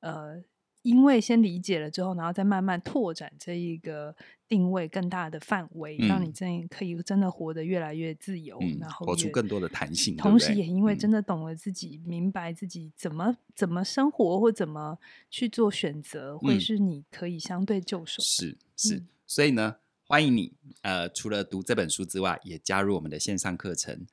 [0.00, 0.42] 呃，
[0.82, 4.14] 因为先理解了之后，然后再慢慢拓展这一个
[4.48, 10.16] 定位更大的范围，嗯、让你真可以真的活得越来越自由，嗯、然后活出更多的弹性。
[10.16, 14.98] 同时，也因为真的懂了自己，嗯、明白自己怎么怎么生活或怎么
[15.28, 18.22] 去做选择，会是你可以相对就手。
[18.22, 19.76] 是是，嗯、所以呢。
[20.08, 20.52] 欢迎你，
[20.82, 24.06] 呃，除了读这本书之外，也加入我们的线上课程，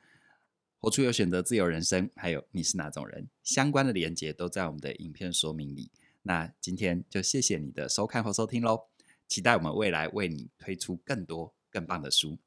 [0.79, 2.09] 活出有选择自由人生。
[2.15, 3.29] 还有你是哪种人？
[3.43, 5.91] 相关的连接都在我们的影片说明里。
[6.23, 8.87] 那今天就谢谢你的收看和收听喽，
[9.27, 12.39] 期待我们未来为你推出更多更棒的书。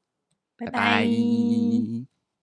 [0.57, 0.71] 拜拜。
[0.71, 2.16] 拜拜。